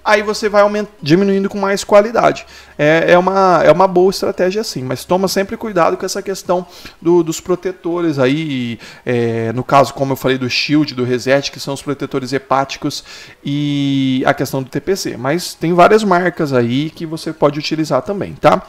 aí 0.04 0.22
você 0.22 0.48
vai 0.48 0.62
diminuindo 1.02 1.48
com 1.48 1.58
mais 1.58 1.84
qualidade. 1.84 2.46
É, 2.78 3.12
é, 3.12 3.18
uma, 3.18 3.62
é 3.62 3.70
uma 3.70 3.86
boa 3.86 4.10
estratégia 4.10 4.62
assim, 4.62 4.82
mas 4.82 5.04
toma 5.04 5.28
sempre 5.28 5.56
cuidado 5.56 5.96
com 5.96 6.06
essa 6.06 6.22
questão 6.22 6.66
do, 7.00 7.22
dos 7.22 7.38
protetores 7.38 8.18
aí, 8.18 8.78
é, 9.04 9.52
no 9.52 9.62
caso, 9.62 9.92
como 9.92 10.12
eu 10.12 10.16
falei, 10.16 10.38
do 10.38 10.48
Shield, 10.48 10.94
do 10.94 11.04
Reset, 11.04 11.50
que 11.52 11.60
são 11.60 11.74
os 11.74 11.82
protetores 11.82 12.32
hepáticos 12.32 13.04
e 13.44 14.22
a 14.24 14.32
questão 14.32 14.62
do 14.62 14.70
TPC. 14.70 15.16
Mas 15.16 15.52
tem 15.52 15.74
várias 15.74 16.02
marcas 16.02 16.52
aí 16.52 16.88
que 16.88 17.04
você 17.04 17.32
pode 17.32 17.58
utilizar 17.58 18.02
também, 18.02 18.32
tá? 18.32 18.62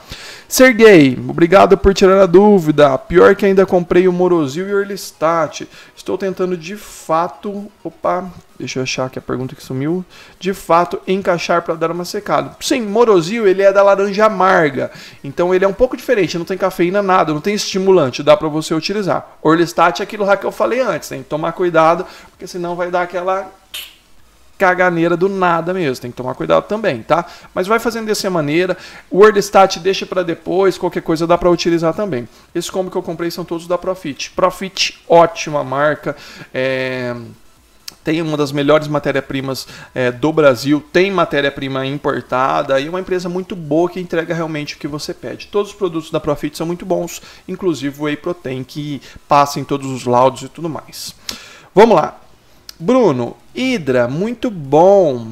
Sergei, 0.47 1.17
obrigado 1.29 1.77
por 1.77 1.93
tirar 1.93 2.21
a 2.21 2.25
dúvida. 2.25 2.97
Pior 2.97 3.33
que 3.35 3.45
ainda 3.45 3.65
comprei 3.65 4.07
o 4.09 4.11
Morosil 4.11 4.67
e 4.67 4.73
o 4.73 4.77
Orlistat. 4.77 5.65
Estou 5.95 6.17
tentando 6.17 6.57
de 6.57 6.75
fato. 6.75 7.71
Opa, 7.81 8.29
deixa 8.61 8.79
eu 8.79 8.83
achar 8.83 9.09
que 9.09 9.17
a 9.17 9.21
pergunta 9.21 9.55
que 9.55 9.63
sumiu. 9.63 10.05
De 10.39 10.53
fato, 10.53 11.01
encaixar 11.07 11.61
para 11.63 11.73
dar 11.73 11.91
uma 11.91 12.05
secada. 12.05 12.55
Sim, 12.61 12.81
Morosil 12.81 13.47
ele 13.47 13.63
é 13.63 13.73
da 13.73 13.81
laranja 13.81 14.25
amarga. 14.25 14.91
Então 15.23 15.53
ele 15.53 15.65
é 15.65 15.67
um 15.67 15.73
pouco 15.73 15.97
diferente. 15.97 16.37
Não 16.37 16.45
tem 16.45 16.57
cafeína, 16.57 17.01
nada. 17.01 17.33
Não 17.33 17.41
tem 17.41 17.55
estimulante. 17.55 18.23
Dá 18.23 18.37
para 18.37 18.47
você 18.47 18.73
utilizar. 18.73 19.37
Orlistat 19.41 19.99
é 19.99 20.03
aquilo 20.03 20.25
lá 20.25 20.37
que 20.37 20.45
eu 20.45 20.51
falei 20.51 20.79
antes. 20.79 21.09
Tem 21.09 21.23
que 21.23 21.29
tomar 21.29 21.51
cuidado, 21.53 22.05
porque 22.29 22.45
senão 22.45 22.75
vai 22.75 22.91
dar 22.91 23.01
aquela 23.01 23.51
caganeira 24.59 25.17
do 25.17 25.27
nada 25.27 25.73
mesmo. 25.73 25.99
Tem 25.99 26.11
que 26.11 26.17
tomar 26.17 26.35
cuidado 26.35 26.67
também, 26.67 27.01
tá? 27.01 27.25
Mas 27.51 27.65
vai 27.65 27.79
fazendo 27.79 28.05
dessa 28.05 28.29
maneira. 28.29 28.77
O 29.09 29.17
WordStat 29.17 29.79
deixa 29.79 30.05
para 30.05 30.21
depois, 30.21 30.77
qualquer 30.77 31.01
coisa 31.01 31.25
dá 31.25 31.35
para 31.35 31.49
utilizar 31.49 31.95
também. 31.95 32.29
Esses 32.53 32.69
combo 32.69 32.91
que 32.91 32.97
eu 32.97 33.01
comprei 33.01 33.31
são 33.31 33.43
todos 33.43 33.67
da 33.67 33.75
Profit. 33.75 34.29
Profit, 34.31 35.01
ótima 35.09 35.63
marca. 35.63 36.15
É 36.53 37.15
tem 38.03 38.21
uma 38.21 38.37
das 38.37 38.51
melhores 38.51 38.87
matérias-primas 38.87 39.67
é, 39.93 40.11
do 40.11 40.31
Brasil, 40.31 40.83
tem 40.91 41.11
matéria-prima 41.11 41.85
importada 41.85 42.79
e 42.79 42.89
uma 42.89 42.99
empresa 42.99 43.29
muito 43.29 43.55
boa 43.55 43.89
que 43.89 43.99
entrega 43.99 44.33
realmente 44.33 44.75
o 44.75 44.77
que 44.77 44.87
você 44.87 45.13
pede. 45.13 45.47
Todos 45.47 45.71
os 45.71 45.77
produtos 45.77 46.11
da 46.11 46.19
Profit 46.19 46.57
são 46.57 46.67
muito 46.67 46.85
bons, 46.85 47.21
inclusive 47.47 47.99
o 47.99 48.05
Whey 48.05 48.17
Protein, 48.17 48.63
que 48.63 49.01
passa 49.27 49.59
em 49.59 49.63
todos 49.63 49.87
os 49.87 50.05
laudos 50.05 50.43
e 50.43 50.49
tudo 50.49 50.69
mais. 50.69 51.15
Vamos 51.73 51.95
lá. 51.95 52.19
Bruno, 52.79 53.37
Hydra, 53.55 54.07
muito 54.07 54.49
bom. 54.49 55.27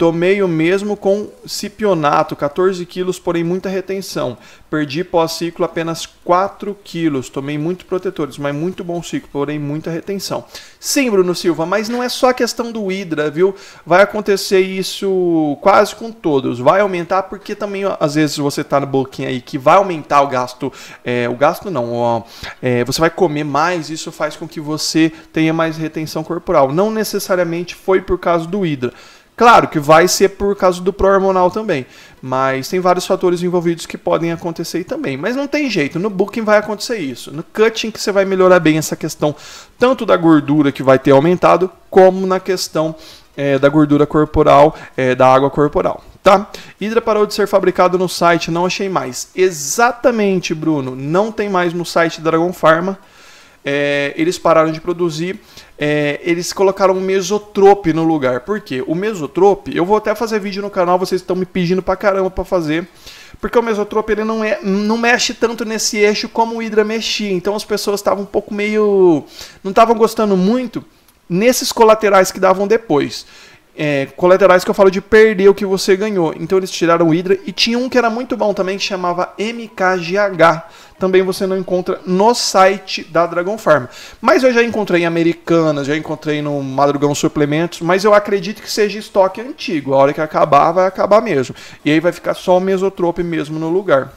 Tomei 0.00 0.42
o 0.42 0.48
mesmo 0.48 0.96
com 0.96 1.28
cipionato, 1.44 2.34
14 2.34 2.86
quilos, 2.86 3.18
porém 3.18 3.44
muita 3.44 3.68
retenção. 3.68 4.38
Perdi 4.70 5.04
pós-ciclo 5.04 5.62
apenas 5.62 6.06
4 6.06 6.74
quilos. 6.82 7.28
Tomei 7.28 7.58
muitos 7.58 7.84
protetores, 7.84 8.38
mas 8.38 8.54
muito 8.54 8.82
bom 8.82 9.02
ciclo, 9.02 9.28
porém 9.30 9.58
muita 9.58 9.90
retenção. 9.90 10.42
Sim, 10.78 11.10
Bruno 11.10 11.34
Silva, 11.34 11.66
mas 11.66 11.90
não 11.90 12.02
é 12.02 12.08
só 12.08 12.32
questão 12.32 12.72
do 12.72 12.90
Hidra, 12.90 13.30
viu? 13.30 13.54
Vai 13.84 14.00
acontecer 14.00 14.60
isso 14.60 15.58
quase 15.60 15.94
com 15.94 16.10
todos. 16.10 16.60
Vai 16.60 16.80
aumentar 16.80 17.24
porque 17.24 17.54
também, 17.54 17.82
às 18.00 18.14
vezes, 18.14 18.38
você 18.38 18.64
tá 18.64 18.80
no 18.80 18.86
boquinha 18.86 19.28
aí 19.28 19.42
que 19.42 19.58
vai 19.58 19.76
aumentar 19.76 20.22
o 20.22 20.28
gasto. 20.28 20.72
É, 21.04 21.28
o 21.28 21.34
gasto 21.34 21.70
não, 21.70 21.92
ó, 21.92 22.22
é, 22.62 22.82
você 22.84 23.02
vai 23.02 23.10
comer 23.10 23.44
mais, 23.44 23.90
isso 23.90 24.10
faz 24.10 24.34
com 24.34 24.48
que 24.48 24.62
você 24.62 25.12
tenha 25.30 25.52
mais 25.52 25.76
retenção 25.76 26.24
corporal. 26.24 26.72
Não 26.72 26.90
necessariamente 26.90 27.74
foi 27.74 28.00
por 28.00 28.18
causa 28.18 28.46
do 28.46 28.64
Hidra. 28.64 28.94
Claro 29.40 29.68
que 29.68 29.80
vai 29.80 30.06
ser 30.06 30.28
por 30.28 30.54
causa 30.54 30.82
do 30.82 30.92
pró-hormonal 30.92 31.50
também, 31.50 31.86
mas 32.20 32.68
tem 32.68 32.78
vários 32.78 33.06
fatores 33.06 33.42
envolvidos 33.42 33.86
que 33.86 33.96
podem 33.96 34.32
acontecer 34.32 34.84
também. 34.84 35.16
Mas 35.16 35.34
não 35.34 35.46
tem 35.46 35.70
jeito, 35.70 35.98
no 35.98 36.10
booking 36.10 36.42
vai 36.44 36.58
acontecer 36.58 36.98
isso. 36.98 37.32
No 37.32 37.42
cutting 37.42 37.90
que 37.90 37.98
você 37.98 38.12
vai 38.12 38.26
melhorar 38.26 38.60
bem 38.60 38.76
essa 38.76 38.94
questão, 38.94 39.34
tanto 39.78 40.04
da 40.04 40.14
gordura 40.14 40.70
que 40.70 40.82
vai 40.82 40.98
ter 40.98 41.12
aumentado, 41.12 41.70
como 41.88 42.26
na 42.26 42.38
questão 42.38 42.94
é, 43.34 43.58
da 43.58 43.70
gordura 43.70 44.06
corporal, 44.06 44.76
é, 44.94 45.14
da 45.14 45.26
água 45.26 45.48
corporal. 45.48 46.04
Tá? 46.22 46.50
Hidra 46.78 47.00
parou 47.00 47.24
de 47.24 47.32
ser 47.32 47.46
fabricado 47.46 47.96
no 47.96 48.10
site, 48.10 48.50
não 48.50 48.66
achei 48.66 48.90
mais. 48.90 49.30
Exatamente, 49.34 50.54
Bruno, 50.54 50.94
não 50.94 51.32
tem 51.32 51.48
mais 51.48 51.72
no 51.72 51.86
site 51.86 52.20
da 52.20 52.28
Dragon 52.28 52.52
Pharma. 52.52 52.98
É, 53.64 54.14
eles 54.16 54.38
pararam 54.38 54.72
de 54.72 54.80
produzir 54.80 55.38
é, 55.82 56.20
eles 56.22 56.52
colocaram 56.52 56.92
um 56.92 57.00
mesotrope 57.00 57.94
no 57.94 58.04
lugar. 58.04 58.40
Por 58.40 58.60
quê? 58.60 58.84
O 58.86 58.94
mesotrope, 58.94 59.74
eu 59.74 59.86
vou 59.86 59.96
até 59.96 60.14
fazer 60.14 60.38
vídeo 60.38 60.60
no 60.60 60.68
canal, 60.68 60.98
vocês 60.98 61.22
estão 61.22 61.34
me 61.34 61.46
pedindo 61.46 61.80
pra 61.80 61.96
caramba 61.96 62.30
pra 62.30 62.44
fazer. 62.44 62.86
Porque 63.40 63.58
o 63.58 63.62
mesotrope 63.62 64.12
ele 64.12 64.22
não, 64.22 64.44
é, 64.44 64.58
não 64.62 64.98
mexe 64.98 65.32
tanto 65.32 65.64
nesse 65.64 65.96
eixo 65.96 66.28
como 66.28 66.56
o 66.56 66.58
Hydra 66.58 66.84
mexia. 66.84 67.32
Então 67.32 67.56
as 67.56 67.64
pessoas 67.64 68.00
estavam 68.00 68.24
um 68.24 68.26
pouco 68.26 68.52
meio. 68.52 69.24
não 69.64 69.70
estavam 69.70 69.96
gostando 69.96 70.36
muito 70.36 70.84
nesses 71.26 71.72
colaterais 71.72 72.30
que 72.30 72.38
davam 72.38 72.66
depois. 72.66 73.24
É, 73.76 74.06
colaterais 74.16 74.64
que 74.64 74.70
eu 74.70 74.74
falo 74.74 74.90
de 74.90 75.00
perder 75.00 75.48
o 75.48 75.54
que 75.54 75.64
você 75.64 75.96
ganhou. 75.96 76.34
Então 76.38 76.58
eles 76.58 76.70
tiraram 76.70 77.08
o 77.08 77.10
Hydra 77.10 77.38
e 77.46 77.52
tinha 77.52 77.78
um 77.78 77.88
que 77.88 77.96
era 77.96 78.10
muito 78.10 78.36
bom 78.36 78.52
também 78.52 78.76
que 78.76 78.84
chamava 78.84 79.32
MKGH 79.38 80.64
também 81.00 81.22
você 81.22 81.46
não 81.46 81.56
encontra 81.56 81.98
no 82.04 82.34
site 82.34 83.02
da 83.02 83.26
Dragon 83.26 83.56
Farm. 83.56 83.86
Mas 84.20 84.44
eu 84.44 84.52
já 84.52 84.62
encontrei 84.62 85.02
em 85.02 85.06
Americanas, 85.06 85.86
já 85.86 85.96
encontrei 85.96 86.42
no 86.42 86.62
Madrugão 86.62 87.14
Suplementos, 87.14 87.80
mas 87.80 88.04
eu 88.04 88.12
acredito 88.12 88.60
que 88.60 88.70
seja 88.70 88.98
estoque 88.98 89.40
antigo. 89.40 89.94
A 89.94 89.96
hora 89.96 90.12
que 90.12 90.20
acabar, 90.20 90.70
vai 90.70 90.86
acabar 90.86 91.22
mesmo. 91.22 91.56
E 91.84 91.90
aí 91.90 91.98
vai 91.98 92.12
ficar 92.12 92.34
só 92.34 92.58
o 92.58 92.60
Mesotrope 92.60 93.22
mesmo 93.22 93.58
no 93.58 93.70
lugar. 93.70 94.12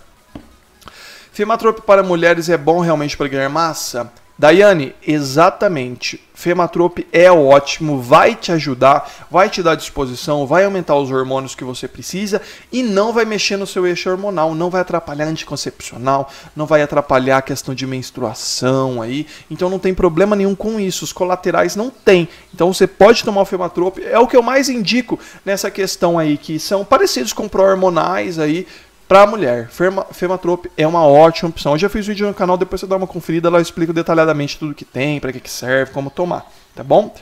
Fematrope 1.31 1.81
para 1.81 2.03
mulheres 2.03 2.49
é 2.49 2.57
bom 2.57 2.81
realmente 2.81 3.17
para 3.17 3.29
ganhar 3.29 3.49
massa? 3.49 4.11
Daiane, 4.37 4.95
exatamente. 5.05 6.19
Fematrope 6.33 7.07
é 7.13 7.31
ótimo, 7.31 8.01
vai 8.01 8.35
te 8.35 8.51
ajudar, 8.51 9.09
vai 9.29 9.49
te 9.49 9.61
dar 9.61 9.75
disposição, 9.75 10.47
vai 10.47 10.65
aumentar 10.65 10.95
os 10.95 11.11
hormônios 11.11 11.53
que 11.53 11.63
você 11.63 11.87
precisa 11.87 12.41
e 12.71 12.81
não 12.81 13.13
vai 13.13 13.23
mexer 13.23 13.55
no 13.55 13.67
seu 13.67 13.85
eixo 13.85 14.09
hormonal, 14.09 14.55
não 14.55 14.69
vai 14.69 14.81
atrapalhar 14.81 15.25
anticoncepcional, 15.25 16.29
não 16.55 16.65
vai 16.65 16.81
atrapalhar 16.81 17.37
a 17.37 17.41
questão 17.41 17.75
de 17.75 17.85
menstruação 17.85 19.01
aí. 19.01 19.27
Então 19.49 19.69
não 19.69 19.77
tem 19.77 19.93
problema 19.93 20.35
nenhum 20.35 20.55
com 20.55 20.79
isso. 20.79 21.05
Os 21.05 21.13
colaterais 21.13 21.75
não 21.75 21.91
tem. 21.91 22.27
Então 22.53 22.73
você 22.73 22.87
pode 22.87 23.23
tomar 23.23 23.41
o 23.41 23.45
Fematrope, 23.45 24.03
é 24.03 24.17
o 24.17 24.27
que 24.27 24.35
eu 24.35 24.41
mais 24.41 24.67
indico 24.67 25.19
nessa 25.45 25.69
questão 25.69 26.17
aí 26.17 26.37
que 26.37 26.57
são 26.57 26.83
parecidos 26.83 27.31
com 27.31 27.47
pró-hormonais 27.47 28.39
aí, 28.39 28.67
para 29.13 29.21
a 29.21 29.27
mulher, 29.27 29.69
Fematrope 30.11 30.71
é 30.75 30.87
uma 30.87 31.05
ótima 31.05 31.47
opção. 31.49 31.73
Eu 31.73 31.77
já 31.77 31.87
fiz 31.87 32.07
vídeo 32.07 32.25
no 32.25 32.33
canal, 32.33 32.57
depois 32.57 32.81
você 32.81 32.87
dá 32.87 32.95
uma 32.95 33.05
conferida, 33.05 33.47
lá 33.47 33.59
eu 33.59 33.61
explico 33.61 33.93
detalhadamente 33.93 34.57
tudo 34.57 34.73
que 34.73 34.83
tem, 34.83 35.19
para 35.19 35.31
que, 35.31 35.39
que 35.39 35.51
serve, 35.51 35.91
como 35.91 36.09
tomar, 36.09 36.51
tá 36.73 36.83
bom? 36.83 37.13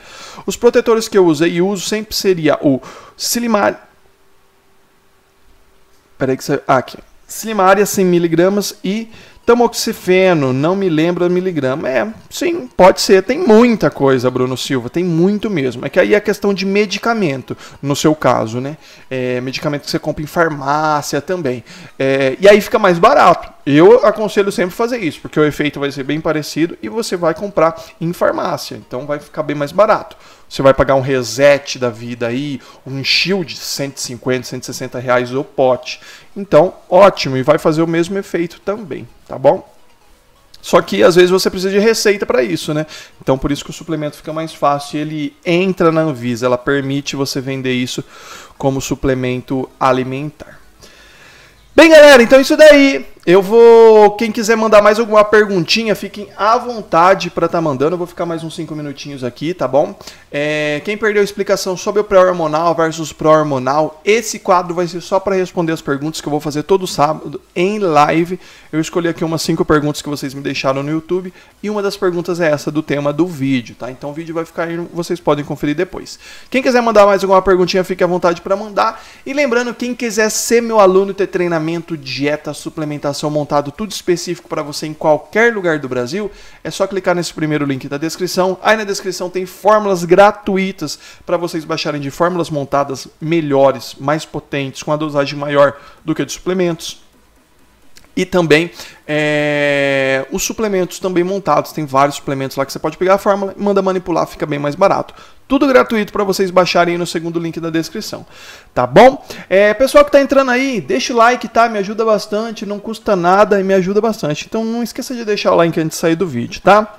Os 0.46 0.56
protetores 0.56 1.06
que 1.06 1.18
eu 1.18 1.26
usei 1.26 1.52
e 1.52 1.60
uso 1.60 1.86
sempre 1.86 2.16
seria 2.16 2.58
o 2.62 2.80
Silimar... 3.14 3.90
Peraí 6.16 6.34
que 6.34 6.42
você... 6.42 6.62
Ah, 6.66 6.78
aqui. 6.78 6.96
Silimaria 7.28 7.84
100mg 7.84 8.76
e 8.82 9.12
Tamoxifeno, 9.44 10.52
não 10.52 10.76
me 10.76 10.88
lembra 10.88 11.28
miligrama. 11.28 11.88
É, 11.88 12.06
sim, 12.30 12.68
pode 12.76 13.00
ser. 13.00 13.22
Tem 13.22 13.38
muita 13.38 13.90
coisa, 13.90 14.30
Bruno 14.30 14.56
Silva, 14.56 14.88
tem 14.88 15.04
muito 15.04 15.50
mesmo. 15.50 15.84
É 15.84 15.88
que 15.88 15.98
aí 15.98 16.14
é 16.14 16.20
questão 16.20 16.54
de 16.54 16.64
medicamento, 16.64 17.56
no 17.82 17.96
seu 17.96 18.14
caso, 18.14 18.60
né? 18.60 18.76
É, 19.10 19.40
medicamento 19.40 19.82
que 19.82 19.90
você 19.90 19.98
compra 19.98 20.22
em 20.22 20.26
farmácia 20.26 21.20
também. 21.20 21.64
É, 21.98 22.36
e 22.40 22.48
aí 22.48 22.60
fica 22.60 22.78
mais 22.78 22.98
barato. 22.98 23.52
Eu 23.64 24.04
aconselho 24.04 24.50
sempre 24.50 24.74
fazer 24.74 24.98
isso, 24.98 25.20
porque 25.20 25.38
o 25.38 25.44
efeito 25.44 25.78
vai 25.78 25.90
ser 25.90 26.02
bem 26.02 26.20
parecido 26.20 26.76
e 26.82 26.88
você 26.88 27.16
vai 27.16 27.34
comprar 27.34 27.80
em 28.00 28.12
farmácia. 28.12 28.76
Então 28.76 29.06
vai 29.06 29.18
ficar 29.18 29.42
bem 29.42 29.56
mais 29.56 29.72
barato. 29.72 30.16
Você 30.52 30.60
vai 30.60 30.74
pagar 30.74 30.96
um 30.96 31.00
reset 31.00 31.78
da 31.78 31.88
vida 31.88 32.26
aí, 32.26 32.60
um 32.86 33.02
shield 33.02 33.54
de 33.54 33.58
150, 33.58 34.42
160 34.42 34.98
reais 34.98 35.32
o 35.32 35.42
pote. 35.42 35.98
Então, 36.36 36.74
ótimo, 36.90 37.38
e 37.38 37.42
vai 37.42 37.56
fazer 37.56 37.80
o 37.80 37.86
mesmo 37.86 38.18
efeito 38.18 38.60
também, 38.60 39.08
tá 39.26 39.38
bom? 39.38 39.66
Só 40.60 40.82
que 40.82 41.02
às 41.02 41.14
vezes 41.14 41.30
você 41.30 41.48
precisa 41.48 41.72
de 41.72 41.78
receita 41.78 42.26
para 42.26 42.42
isso, 42.42 42.74
né? 42.74 42.84
Então 43.18 43.38
por 43.38 43.50
isso 43.50 43.64
que 43.64 43.70
o 43.70 43.72
suplemento 43.72 44.18
fica 44.18 44.30
mais 44.30 44.52
fácil. 44.52 45.00
Ele 45.00 45.34
entra 45.42 45.90
na 45.90 46.02
Anvisa, 46.02 46.44
ela 46.44 46.58
permite 46.58 47.16
você 47.16 47.40
vender 47.40 47.72
isso 47.72 48.04
como 48.58 48.78
suplemento 48.78 49.66
alimentar. 49.80 50.60
Bem, 51.74 51.88
galera, 51.88 52.22
então 52.22 52.38
isso 52.38 52.58
daí. 52.58 53.06
Eu 53.24 53.40
vou. 53.40 54.16
Quem 54.16 54.32
quiser 54.32 54.56
mandar 54.56 54.82
mais 54.82 54.98
alguma 54.98 55.22
perguntinha, 55.22 55.94
fiquem 55.94 56.26
à 56.36 56.58
vontade 56.58 57.30
para 57.30 57.46
estar 57.46 57.58
tá 57.58 57.62
mandando. 57.62 57.94
Eu 57.94 57.98
vou 57.98 58.06
ficar 58.06 58.26
mais 58.26 58.42
uns 58.42 58.56
5 58.56 58.74
minutinhos 58.74 59.22
aqui, 59.22 59.54
tá 59.54 59.68
bom? 59.68 59.96
É, 60.28 60.82
quem 60.84 60.96
perdeu 60.96 61.22
a 61.22 61.24
explicação 61.24 61.76
sobre 61.76 62.00
o 62.00 62.04
pré-hormonal 62.04 62.74
versus 62.74 63.12
pró-hormonal, 63.12 64.00
esse 64.04 64.40
quadro 64.40 64.74
vai 64.74 64.88
ser 64.88 65.00
só 65.00 65.20
para 65.20 65.36
responder 65.36 65.70
as 65.70 65.80
perguntas 65.80 66.20
que 66.20 66.26
eu 66.26 66.32
vou 66.32 66.40
fazer 66.40 66.64
todo 66.64 66.84
sábado 66.84 67.40
em 67.54 67.78
live. 67.78 68.40
Eu 68.72 68.80
escolhi 68.80 69.06
aqui 69.06 69.22
umas 69.22 69.42
5 69.42 69.64
perguntas 69.64 70.02
que 70.02 70.08
vocês 70.08 70.34
me 70.34 70.40
deixaram 70.40 70.82
no 70.82 70.90
YouTube 70.90 71.32
e 71.62 71.70
uma 71.70 71.80
das 71.80 71.96
perguntas 71.96 72.40
é 72.40 72.50
essa 72.50 72.72
do 72.72 72.82
tema 72.82 73.12
do 73.12 73.28
vídeo, 73.28 73.76
tá? 73.78 73.88
Então 73.88 74.10
o 74.10 74.12
vídeo 74.12 74.34
vai 74.34 74.44
ficar 74.44 74.64
aí, 74.64 74.76
vocês 74.92 75.20
podem 75.20 75.44
conferir 75.44 75.76
depois. 75.76 76.18
Quem 76.50 76.60
quiser 76.60 76.82
mandar 76.82 77.06
mais 77.06 77.22
alguma 77.22 77.40
perguntinha, 77.40 77.84
fique 77.84 78.02
à 78.02 78.06
vontade 78.06 78.40
para 78.40 78.56
mandar. 78.56 79.00
E 79.24 79.32
lembrando, 79.32 79.72
quem 79.72 79.94
quiser 79.94 80.28
ser 80.28 80.60
meu 80.60 80.80
aluno, 80.80 81.14
ter 81.14 81.28
treinamento, 81.28 81.96
dieta, 81.96 82.52
suplementação 82.52 83.11
alimentação 83.12 83.30
montado 83.30 83.70
tudo 83.70 83.92
específico 83.92 84.48
para 84.48 84.62
você 84.62 84.86
em 84.86 84.94
qualquer 84.94 85.52
lugar 85.52 85.78
do 85.78 85.88
Brasil, 85.88 86.30
é 86.64 86.70
só 86.70 86.86
clicar 86.86 87.14
nesse 87.14 87.32
primeiro 87.32 87.64
link 87.64 87.88
da 87.88 87.98
descrição. 87.98 88.58
Aí 88.62 88.76
na 88.76 88.84
descrição 88.84 89.28
tem 89.30 89.46
fórmulas 89.46 90.04
gratuitas 90.04 90.98
para 91.24 91.36
vocês 91.36 91.64
baixarem 91.64 92.00
de 92.00 92.10
fórmulas 92.10 92.50
montadas 92.50 93.06
melhores, 93.20 93.94
mais 94.00 94.24
potentes, 94.24 94.82
com 94.82 94.92
a 94.92 94.96
dosagem 94.96 95.38
maior 95.38 95.74
do 96.04 96.14
que 96.14 96.24
de 96.24 96.32
suplementos. 96.32 97.02
E 98.14 98.26
também 98.26 98.70
é, 99.06 100.26
os 100.30 100.42
suplementos 100.42 100.98
também 100.98 101.24
montados, 101.24 101.72
tem 101.72 101.86
vários 101.86 102.16
suplementos 102.16 102.56
lá 102.56 102.66
que 102.66 102.72
você 102.72 102.78
pode 102.78 102.98
pegar 102.98 103.14
a 103.14 103.18
fórmula 103.18 103.54
e 103.56 103.62
manda 103.62 103.80
manipular, 103.80 104.26
fica 104.26 104.44
bem 104.44 104.58
mais 104.58 104.74
barato. 104.74 105.14
Tudo 105.52 105.66
gratuito 105.66 106.14
para 106.14 106.24
vocês 106.24 106.50
baixarem 106.50 106.96
no 106.96 107.06
segundo 107.06 107.38
link 107.38 107.60
da 107.60 107.68
descrição. 107.68 108.24
Tá 108.72 108.86
bom? 108.86 109.22
É, 109.50 109.74
pessoal 109.74 110.02
que 110.02 110.08
está 110.08 110.18
entrando 110.18 110.50
aí, 110.50 110.80
deixa 110.80 111.12
o 111.12 111.16
like, 111.18 111.46
tá? 111.46 111.68
Me 111.68 111.78
ajuda 111.78 112.06
bastante, 112.06 112.64
não 112.64 112.78
custa 112.78 113.14
nada 113.14 113.60
e 113.60 113.62
me 113.62 113.74
ajuda 113.74 114.00
bastante. 114.00 114.46
Então 114.48 114.64
não 114.64 114.82
esqueça 114.82 115.14
de 115.14 115.26
deixar 115.26 115.52
o 115.52 115.56
like 115.56 115.78
antes 115.78 115.98
de 115.98 116.00
sair 116.00 116.16
do 116.16 116.26
vídeo, 116.26 116.62
tá? 116.62 116.96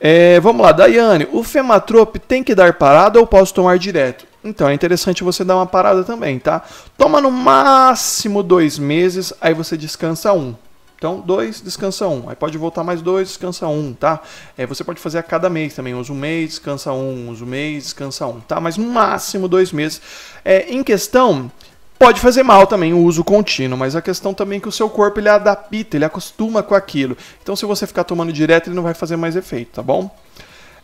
É, 0.00 0.40
vamos 0.40 0.62
lá, 0.62 0.72
Daiane, 0.72 1.28
o 1.32 1.44
Fematrop 1.44 2.16
tem 2.16 2.42
que 2.42 2.54
dar 2.54 2.72
parada 2.72 3.20
ou 3.20 3.26
posso 3.26 3.52
tomar 3.52 3.78
direto? 3.78 4.24
Então 4.42 4.70
é 4.70 4.72
interessante 4.72 5.22
você 5.22 5.44
dar 5.44 5.56
uma 5.56 5.66
parada 5.66 6.02
também, 6.02 6.38
tá? 6.38 6.62
Toma 6.96 7.20
no 7.20 7.30
máximo 7.30 8.42
dois 8.42 8.78
meses, 8.78 9.34
aí 9.38 9.52
você 9.52 9.76
descansa 9.76 10.32
um. 10.32 10.54
Então, 11.02 11.18
dois, 11.18 11.60
descansa 11.60 12.06
um. 12.06 12.30
Aí 12.30 12.36
pode 12.36 12.56
voltar 12.56 12.84
mais 12.84 13.02
dois, 13.02 13.26
descansa 13.26 13.66
um, 13.66 13.92
tá? 13.92 14.20
É, 14.56 14.64
você 14.64 14.84
pode 14.84 15.00
fazer 15.00 15.18
a 15.18 15.22
cada 15.24 15.50
mês 15.50 15.74
também. 15.74 15.96
Usa 15.96 16.12
um 16.12 16.16
mês, 16.16 16.50
descansa 16.50 16.92
um. 16.92 17.28
Usa 17.28 17.42
um 17.42 17.48
mês, 17.48 17.82
descansa 17.82 18.24
um, 18.24 18.38
tá? 18.38 18.60
Mas 18.60 18.76
no 18.76 18.86
máximo 18.88 19.48
dois 19.48 19.72
meses. 19.72 20.00
É, 20.44 20.72
em 20.72 20.80
questão, 20.84 21.50
pode 21.98 22.20
fazer 22.20 22.44
mal 22.44 22.68
também 22.68 22.94
o 22.94 22.98
uso 22.98 23.24
contínuo, 23.24 23.76
mas 23.76 23.96
a 23.96 24.00
questão 24.00 24.32
também 24.32 24.58
é 24.58 24.60
que 24.60 24.68
o 24.68 24.70
seu 24.70 24.88
corpo 24.88 25.18
ele 25.18 25.28
adapta, 25.28 25.96
ele 25.96 26.04
acostuma 26.04 26.62
com 26.62 26.76
aquilo. 26.76 27.16
Então, 27.42 27.56
se 27.56 27.66
você 27.66 27.84
ficar 27.84 28.04
tomando 28.04 28.32
direto, 28.32 28.68
ele 28.68 28.76
não 28.76 28.84
vai 28.84 28.94
fazer 28.94 29.16
mais 29.16 29.34
efeito, 29.34 29.72
tá 29.72 29.82
bom? 29.82 30.08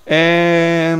É... 0.04 0.96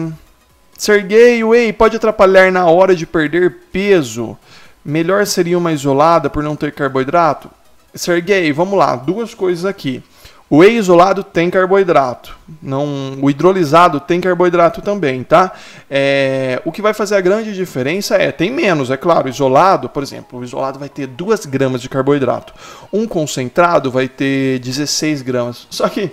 Sergei, 0.78 1.42
whey 1.42 1.72
pode 1.72 1.96
atrapalhar 1.96 2.52
na 2.52 2.66
hora 2.66 2.94
de 2.94 3.04
perder 3.04 3.62
peso? 3.72 4.38
Melhor 4.84 5.26
seria 5.26 5.58
uma 5.58 5.72
isolada 5.72 6.30
por 6.30 6.40
não 6.40 6.54
ter 6.54 6.70
carboidrato? 6.70 7.50
Sergei, 7.98 8.52
vamos 8.52 8.78
lá, 8.78 8.94
duas 8.96 9.34
coisas 9.34 9.64
aqui. 9.64 10.02
O 10.50 10.58
whey 10.58 10.78
isolado 10.78 11.22
tem 11.22 11.50
carboidrato, 11.50 12.34
não, 12.62 13.18
o 13.20 13.28
hidrolisado 13.28 14.00
tem 14.00 14.18
carboidrato 14.18 14.80
também, 14.80 15.22
tá? 15.22 15.52
É, 15.90 16.62
o 16.64 16.72
que 16.72 16.80
vai 16.80 16.94
fazer 16.94 17.16
a 17.16 17.20
grande 17.20 17.52
diferença 17.52 18.14
é, 18.14 18.32
tem 18.32 18.50
menos, 18.50 18.90
é 18.90 18.96
claro, 18.96 19.28
isolado, 19.28 19.90
por 19.90 20.02
exemplo, 20.02 20.38
o 20.38 20.44
isolado 20.44 20.78
vai 20.78 20.88
ter 20.88 21.06
2 21.06 21.44
gramas 21.44 21.82
de 21.82 21.88
carboidrato, 21.90 22.54
um 22.90 23.06
concentrado 23.06 23.90
vai 23.90 24.08
ter 24.08 24.58
16 24.60 25.20
gramas, 25.20 25.66
só 25.68 25.86
que 25.86 26.04
o 26.06 26.10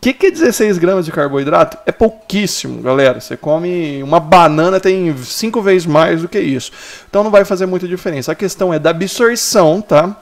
que, 0.00 0.14
que 0.14 0.26
é 0.26 0.30
16 0.30 0.78
gramas 0.78 1.04
de 1.04 1.12
carboidrato? 1.12 1.76
É 1.84 1.92
pouquíssimo, 1.92 2.80
galera. 2.80 3.20
Você 3.20 3.36
come 3.36 4.02
uma 4.02 4.18
banana, 4.18 4.80
tem 4.80 5.14
5 5.14 5.60
vezes 5.60 5.84
mais 5.84 6.22
do 6.22 6.28
que 6.28 6.40
isso. 6.40 6.72
Então 7.06 7.22
não 7.22 7.30
vai 7.30 7.44
fazer 7.44 7.66
muita 7.66 7.86
diferença. 7.86 8.32
A 8.32 8.34
questão 8.34 8.72
é 8.72 8.78
da 8.78 8.88
absorção, 8.88 9.82
tá? 9.82 10.16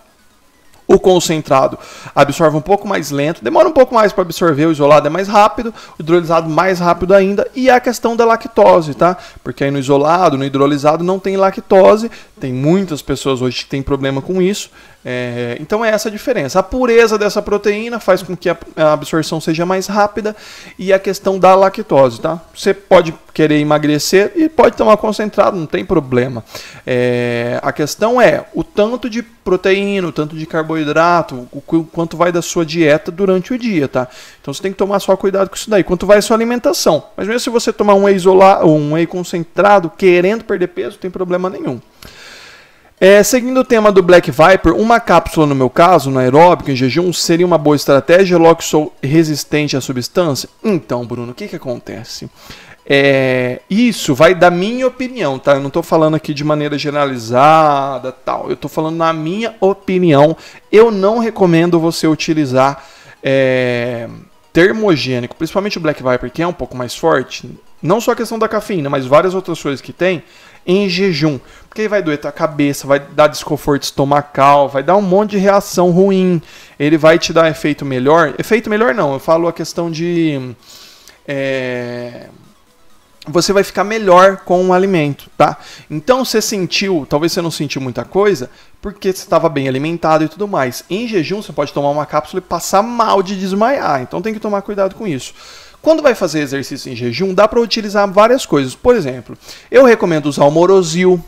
O 0.88 0.98
concentrado 0.98 1.79
absorve 2.14 2.57
um 2.57 2.62
pouco 2.62 2.88
mais 2.88 3.11
lento, 3.11 3.44
demora 3.44 3.68
um 3.68 3.72
pouco 3.72 3.94
mais 3.94 4.11
para 4.11 4.22
absorver, 4.22 4.64
o 4.64 4.72
isolado 4.72 5.07
é 5.07 5.11
mais 5.11 5.29
rápido, 5.29 5.72
o 5.98 6.03
hidrolisado 6.03 6.48
mais 6.48 6.81
rápido 6.81 7.12
ainda, 7.12 7.46
e 7.55 7.68
a 7.68 7.79
questão 7.79 8.16
da 8.16 8.24
lactose, 8.24 8.94
tá? 8.94 9.14
Porque 9.44 9.64
aí 9.64 9.70
no 9.70 9.79
isolado, 9.79 10.38
no 10.38 10.44
hidrolisado 10.44 11.05
não 11.05 11.18
tem 11.18 11.37
lactose, 11.37 12.11
tem 12.40 12.55
muitas 12.55 13.03
pessoas 13.03 13.42
hoje 13.42 13.64
que 13.64 13.70
têm 13.70 13.83
problema 13.83 14.22
com 14.22 14.40
isso, 14.40 14.70
é, 15.11 15.57
então 15.59 15.83
é 15.83 15.88
essa 15.88 16.11
a 16.11 16.12
diferença. 16.12 16.59
A 16.59 16.62
pureza 16.62 17.16
dessa 17.16 17.40
proteína 17.40 17.99
faz 17.99 18.23
com 18.23 18.37
que 18.37 18.51
a 18.51 18.59
absorção 18.92 19.40
seja 19.40 19.64
mais 19.64 19.87
rápida 19.87 20.37
e 20.79 20.92
a 20.92 20.99
questão 20.99 21.38
da 21.38 21.55
lactose, 21.55 22.21
tá? 22.21 22.38
Você 22.55 22.75
pode 22.75 23.14
querer 23.33 23.59
emagrecer 23.59 24.33
e 24.37 24.51
pode 24.51 24.77
tomar 24.77 24.99
concentrado, 24.99 25.57
não 25.57 25.64
tem 25.64 25.83
problema. 25.83 26.44
É, 26.87 27.59
a 27.62 27.73
questão 27.73 28.21
é 28.21 28.44
o 28.53 28.62
tanto 28.62 29.09
de 29.09 29.23
proteína, 29.23 30.09
o 30.09 30.12
tanto 30.12 30.37
de 30.37 30.44
carboidrato, 30.44 31.49
o 31.51 31.62
quanto 31.85 32.14
vai 32.14 32.31
da 32.31 32.42
sua 32.42 32.66
dieta 32.66 33.11
durante 33.11 33.55
o 33.55 33.59
dia, 33.59 33.88
tá? 33.88 34.09
Então 34.42 34.53
você 34.53 34.61
tem 34.61 34.73
que 34.73 34.77
tomar 34.77 35.01
só 35.01 35.16
cuidado 35.16 35.49
com 35.49 35.57
isso 35.57 35.71
daí. 35.71 35.83
Quanto 35.83 36.05
vai 36.05 36.18
a 36.18 36.23
sua 36.23 36.37
alimentação. 36.37 37.03
Mas 37.16 37.27
mesmo 37.27 37.40
se 37.40 37.49
você 37.49 37.73
tomar 37.73 37.94
um 37.94 38.05
whey 38.05 38.14
isolado, 38.14 38.66
um 38.66 38.92
whey 38.92 39.07
concentrado, 39.07 39.88
querendo 39.88 40.44
perder 40.44 40.66
peso, 40.66 40.97
não 40.97 40.99
tem 40.99 41.11
problema 41.11 41.49
nenhum. 41.49 41.81
É, 43.00 43.22
seguindo 43.22 43.61
o 43.61 43.64
tema 43.64 43.92
do 43.92 44.02
Black 44.02 44.28
Viper, 44.28 44.74
uma 44.74 44.98
cápsula 44.98 45.46
no 45.46 45.54
meu 45.54 45.70
caso, 45.70 46.11
no 46.11 46.18
aeróbico, 46.18 46.70
em 46.70 46.74
jejum, 46.74 47.12
seria 47.12 47.46
uma 47.46 47.56
boa 47.56 47.76
estratégia, 47.76 48.37
logo 48.37 48.56
que 48.56 48.64
sou 48.64 48.92
resistente 49.00 49.76
à 49.76 49.80
substância? 49.80 50.48
Então, 50.64 51.06
Bruno, 51.06 51.30
o 51.30 51.34
que, 51.34 51.46
que 51.46 51.54
acontece? 51.54 52.28
É, 52.84 53.61
isso 53.70 54.16
vai 54.16 54.34
da 54.34 54.50
minha 54.50 54.84
opinião, 54.84 55.38
tá? 55.38 55.52
Eu 55.52 55.61
não 55.61 55.68
estou 55.68 55.82
falando 55.82 56.16
aqui 56.16 56.34
de 56.34 56.42
maneira 56.42 56.76
generalizada, 56.76 58.11
tal. 58.11 58.48
Eu 58.48 58.54
estou 58.54 58.68
falando 58.68 58.96
na 58.96 59.12
minha 59.12 59.54
opinião. 59.61 60.37
Eu 60.72 60.90
não 60.90 61.18
recomendo 61.18 61.78
você 61.78 62.08
utilizar 62.08 62.82
é, 63.22 64.08
termogênico, 64.52 65.37
principalmente 65.37 65.78
o 65.78 65.80
Black 65.80 66.02
Viper, 66.02 66.32
que 66.32 66.42
é 66.42 66.46
um 66.46 66.52
pouco 66.52 66.76
mais 66.76 66.96
forte. 66.96 67.48
Não 67.80 68.00
só 68.00 68.12
a 68.12 68.16
questão 68.16 68.38
da 68.38 68.48
cafeína, 68.48 68.90
mas 68.90 69.06
várias 69.06 69.34
outras 69.34 69.62
coisas 69.62 69.80
que 69.80 69.92
tem 69.92 70.24
em 70.66 70.88
jejum. 70.88 71.38
Porque 71.78 71.86
vai 71.86 72.02
doer 72.02 72.18
tua 72.18 72.32
cabeça, 72.32 72.88
vai 72.88 72.98
dar 72.98 73.28
desconforto 73.28 73.84
estomacal, 73.84 74.68
vai 74.68 74.82
dar 74.82 74.96
um 74.96 75.00
monte 75.00 75.30
de 75.30 75.38
reação 75.38 75.92
ruim. 75.92 76.42
Ele 76.76 76.98
vai 76.98 77.20
te 77.20 77.32
dar 77.32 77.48
efeito 77.48 77.84
melhor. 77.84 78.34
Efeito 78.36 78.68
melhor 78.68 78.92
não, 78.92 79.12
eu 79.12 79.20
falo 79.20 79.46
a 79.46 79.52
questão 79.52 79.88
de. 79.88 80.56
É, 81.24 82.26
você 83.28 83.52
vai 83.52 83.62
ficar 83.62 83.84
melhor 83.84 84.38
com 84.38 84.66
o 84.66 84.72
alimento, 84.72 85.30
tá? 85.38 85.56
Então 85.88 86.24
você 86.24 86.42
sentiu, 86.42 87.06
talvez 87.08 87.32
você 87.32 87.40
não 87.40 87.50
sentiu 87.52 87.80
muita 87.80 88.04
coisa, 88.04 88.50
porque 88.82 89.12
você 89.12 89.22
estava 89.22 89.48
bem 89.48 89.68
alimentado 89.68 90.24
e 90.24 90.28
tudo 90.28 90.48
mais. 90.48 90.82
Em 90.90 91.06
jejum 91.06 91.40
você 91.40 91.52
pode 91.52 91.72
tomar 91.72 91.90
uma 91.90 92.06
cápsula 92.06 92.40
e 92.40 92.48
passar 92.48 92.82
mal 92.82 93.22
de 93.22 93.38
desmaiar, 93.38 94.02
então 94.02 94.20
tem 94.20 94.34
que 94.34 94.40
tomar 94.40 94.62
cuidado 94.62 94.96
com 94.96 95.06
isso. 95.06 95.32
Quando 95.80 96.02
vai 96.02 96.16
fazer 96.16 96.40
exercício 96.40 96.92
em 96.92 96.96
jejum, 96.96 97.32
dá 97.32 97.46
para 97.46 97.60
utilizar 97.60 98.10
várias 98.10 98.44
coisas. 98.44 98.74
Por 98.74 98.96
exemplo, 98.96 99.38
eu 99.70 99.84
recomendo 99.84 100.26
usar 100.26 100.44
o 100.44 100.50
Morosil. 100.50 101.24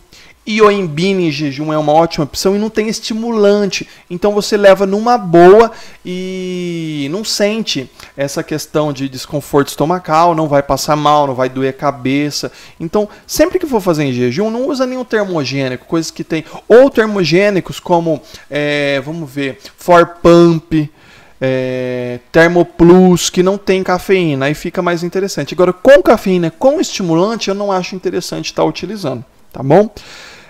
Ioimbine 0.48 1.28
em 1.28 1.30
jejum 1.30 1.72
é 1.72 1.78
uma 1.78 1.92
ótima 1.92 2.24
opção 2.24 2.56
e 2.56 2.58
não 2.58 2.70
tem 2.70 2.88
estimulante. 2.88 3.86
Então 4.08 4.32
você 4.32 4.56
leva 4.56 4.86
numa 4.86 5.16
boa 5.16 5.70
e 6.04 7.08
não 7.10 7.24
sente 7.24 7.90
essa 8.16 8.42
questão 8.42 8.92
de 8.92 9.08
desconforto 9.08 9.68
estomacal, 9.68 10.34
não 10.34 10.48
vai 10.48 10.62
passar 10.62 10.96
mal, 10.96 11.26
não 11.26 11.34
vai 11.34 11.48
doer 11.48 11.70
a 11.70 11.72
cabeça. 11.72 12.50
Então, 12.78 13.08
sempre 13.26 13.58
que 13.58 13.66
for 13.66 13.80
fazer 13.80 14.04
em 14.04 14.12
jejum, 14.12 14.50
não 14.50 14.68
usa 14.68 14.86
nenhum 14.86 15.04
termogênico, 15.04 15.86
coisas 15.86 16.10
que 16.10 16.24
tem. 16.24 16.44
Ou 16.66 16.90
termogênicos 16.90 17.78
como, 17.78 18.20
é, 18.50 19.00
vamos 19.04 19.30
ver, 19.30 19.58
For 19.76 20.06
Pump 20.22 20.90
é, 21.40 22.20
Termoplus, 22.30 23.30
que 23.30 23.42
não 23.42 23.56
tem 23.56 23.82
cafeína, 23.82 24.46
aí 24.46 24.54
fica 24.54 24.82
mais 24.82 25.02
interessante. 25.02 25.54
Agora, 25.54 25.72
com 25.72 26.02
cafeína, 26.02 26.50
com 26.50 26.80
estimulante, 26.80 27.48
eu 27.48 27.54
não 27.54 27.72
acho 27.72 27.96
interessante 27.96 28.46
estar 28.46 28.64
utilizando, 28.64 29.24
tá 29.52 29.62
bom? 29.62 29.90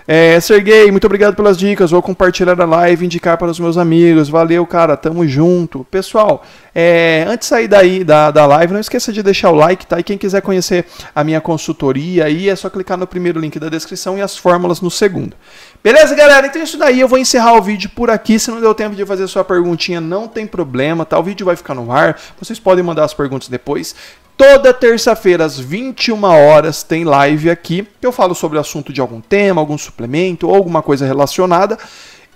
É, 0.07 0.39
Serguei, 0.39 0.91
muito 0.91 1.05
obrigado 1.05 1.35
pelas 1.35 1.57
dicas. 1.57 1.91
Vou 1.91 2.01
compartilhar 2.01 2.59
a 2.59 2.65
live 2.65 3.05
indicar 3.05 3.37
para 3.37 3.49
os 3.49 3.59
meus 3.59 3.77
amigos. 3.77 4.29
Valeu, 4.29 4.65
cara. 4.65 4.97
Tamo 4.97 5.25
junto. 5.27 5.85
Pessoal, 5.89 6.43
é, 6.73 7.23
antes 7.27 7.45
de 7.47 7.49
sair 7.49 7.67
daí 7.67 8.03
da, 8.03 8.31
da 8.31 8.45
live, 8.45 8.73
não 8.73 8.79
esqueça 8.79 9.13
de 9.13 9.21
deixar 9.21 9.51
o 9.51 9.55
like, 9.55 9.85
tá? 9.85 9.99
E 9.99 10.03
quem 10.03 10.17
quiser 10.17 10.41
conhecer 10.41 10.85
a 11.15 11.23
minha 11.23 11.39
consultoria 11.39 12.25
aí, 12.25 12.49
é 12.49 12.55
só 12.55 12.69
clicar 12.69 12.97
no 12.97 13.07
primeiro 13.07 13.39
link 13.39 13.59
da 13.59 13.69
descrição 13.69 14.17
e 14.17 14.21
as 14.21 14.35
fórmulas 14.35 14.81
no 14.81 14.91
segundo. 14.91 15.35
Beleza, 15.83 16.13
galera? 16.15 16.47
Então 16.47 16.61
é 16.61 16.65
isso 16.65 16.77
daí. 16.77 16.99
Eu 16.99 17.07
vou 17.07 17.17
encerrar 17.17 17.53
o 17.53 17.61
vídeo 17.61 17.89
por 17.95 18.09
aqui. 18.09 18.37
Se 18.37 18.51
não 18.51 18.59
deu 18.59 18.73
tempo 18.73 18.95
de 18.95 19.05
fazer 19.05 19.27
sua 19.27 19.43
perguntinha, 19.43 20.01
não 20.01 20.27
tem 20.27 20.45
problema, 20.45 21.05
tá? 21.05 21.17
O 21.17 21.23
vídeo 21.23 21.45
vai 21.45 21.55
ficar 21.55 21.73
no 21.73 21.91
ar. 21.91 22.19
Vocês 22.39 22.59
podem 22.59 22.83
mandar 22.83 23.05
as 23.05 23.13
perguntas 23.13 23.47
depois. 23.47 23.95
Toda 24.37 24.73
terça-feira, 24.73 25.45
às 25.45 25.59
21 25.59 26.23
horas, 26.23 26.81
tem 26.81 27.03
live 27.03 27.49
aqui. 27.49 27.87
Eu 28.01 28.11
falo 28.11 28.33
sobre 28.33 28.57
o 28.57 28.61
assunto 28.61 28.91
de 28.91 28.99
algum 28.99 29.21
tema, 29.21 29.61
algum 29.61 29.77
suplemento 29.77 30.47
ou 30.47 30.55
alguma 30.55 30.81
coisa 30.81 31.05
relacionada. 31.05 31.77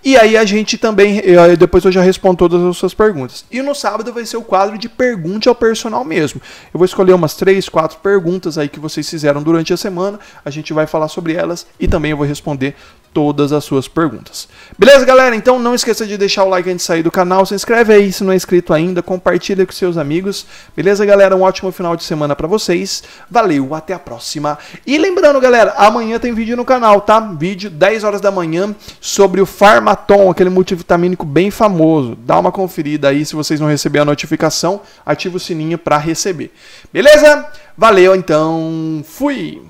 E 0.04 0.16
aí 0.16 0.36
a 0.36 0.44
gente 0.44 0.78
também, 0.78 1.20
depois 1.58 1.84
eu 1.84 1.90
já 1.90 2.00
respondo 2.00 2.36
todas 2.36 2.62
as 2.62 2.76
suas 2.76 2.94
perguntas. 2.94 3.44
E 3.50 3.60
no 3.60 3.74
sábado 3.74 4.12
vai 4.12 4.24
ser 4.24 4.36
o 4.36 4.42
quadro 4.42 4.78
de 4.78 4.88
pergunte 4.88 5.48
ao 5.48 5.54
personal 5.54 6.04
mesmo. 6.04 6.40
Eu 6.72 6.78
vou 6.78 6.84
escolher 6.84 7.12
umas 7.12 7.34
três, 7.34 7.68
quatro 7.68 7.98
perguntas 7.98 8.56
aí 8.56 8.68
que 8.68 8.78
vocês 8.78 9.10
fizeram 9.10 9.42
durante 9.42 9.72
a 9.72 9.76
semana. 9.76 10.20
A 10.44 10.50
gente 10.50 10.72
vai 10.72 10.86
falar 10.86 11.08
sobre 11.08 11.34
elas 11.34 11.66
e 11.80 11.88
também 11.88 12.12
eu 12.12 12.16
vou 12.16 12.24
responder 12.24 12.76
todas 13.16 13.50
as 13.50 13.64
suas 13.64 13.88
perguntas. 13.88 14.46
Beleza, 14.78 15.02
galera? 15.06 15.34
Então 15.34 15.58
não 15.58 15.74
esqueça 15.74 16.06
de 16.06 16.18
deixar 16.18 16.44
o 16.44 16.50
like 16.50 16.68
antes 16.68 16.82
de 16.82 16.86
sair 16.86 17.02
do 17.02 17.10
canal, 17.10 17.46
se 17.46 17.54
inscreve 17.54 17.94
aí 17.94 18.12
se 18.12 18.22
não 18.22 18.30
é 18.30 18.36
inscrito 18.36 18.74
ainda, 18.74 19.02
compartilha 19.02 19.64
com 19.64 19.72
seus 19.72 19.96
amigos. 19.96 20.44
Beleza, 20.76 21.02
galera? 21.06 21.34
Um 21.34 21.40
ótimo 21.40 21.72
final 21.72 21.96
de 21.96 22.04
semana 22.04 22.36
para 22.36 22.46
vocês. 22.46 23.02
Valeu, 23.30 23.74
até 23.74 23.94
a 23.94 23.98
próxima. 23.98 24.58
E 24.86 24.98
lembrando, 24.98 25.40
galera, 25.40 25.72
amanhã 25.78 26.18
tem 26.18 26.34
vídeo 26.34 26.58
no 26.58 26.64
canal, 26.66 27.00
tá? 27.00 27.18
Vídeo 27.18 27.70
10 27.70 28.04
horas 28.04 28.20
da 28.20 28.30
manhã 28.30 28.76
sobre 29.00 29.40
o 29.40 29.46
Farmaton, 29.46 30.30
aquele 30.30 30.50
multivitamínico 30.50 31.24
bem 31.24 31.50
famoso. 31.50 32.16
Dá 32.16 32.38
uma 32.38 32.52
conferida 32.52 33.08
aí 33.08 33.24
se 33.24 33.34
vocês 33.34 33.58
não 33.58 33.66
receberam 33.66 34.02
a 34.02 34.12
notificação, 34.12 34.82
ativa 35.06 35.38
o 35.38 35.40
sininho 35.40 35.78
para 35.78 35.96
receber. 35.96 36.52
Beleza? 36.92 37.48
Valeu, 37.78 38.14
então. 38.14 39.02
Fui. 39.06 39.62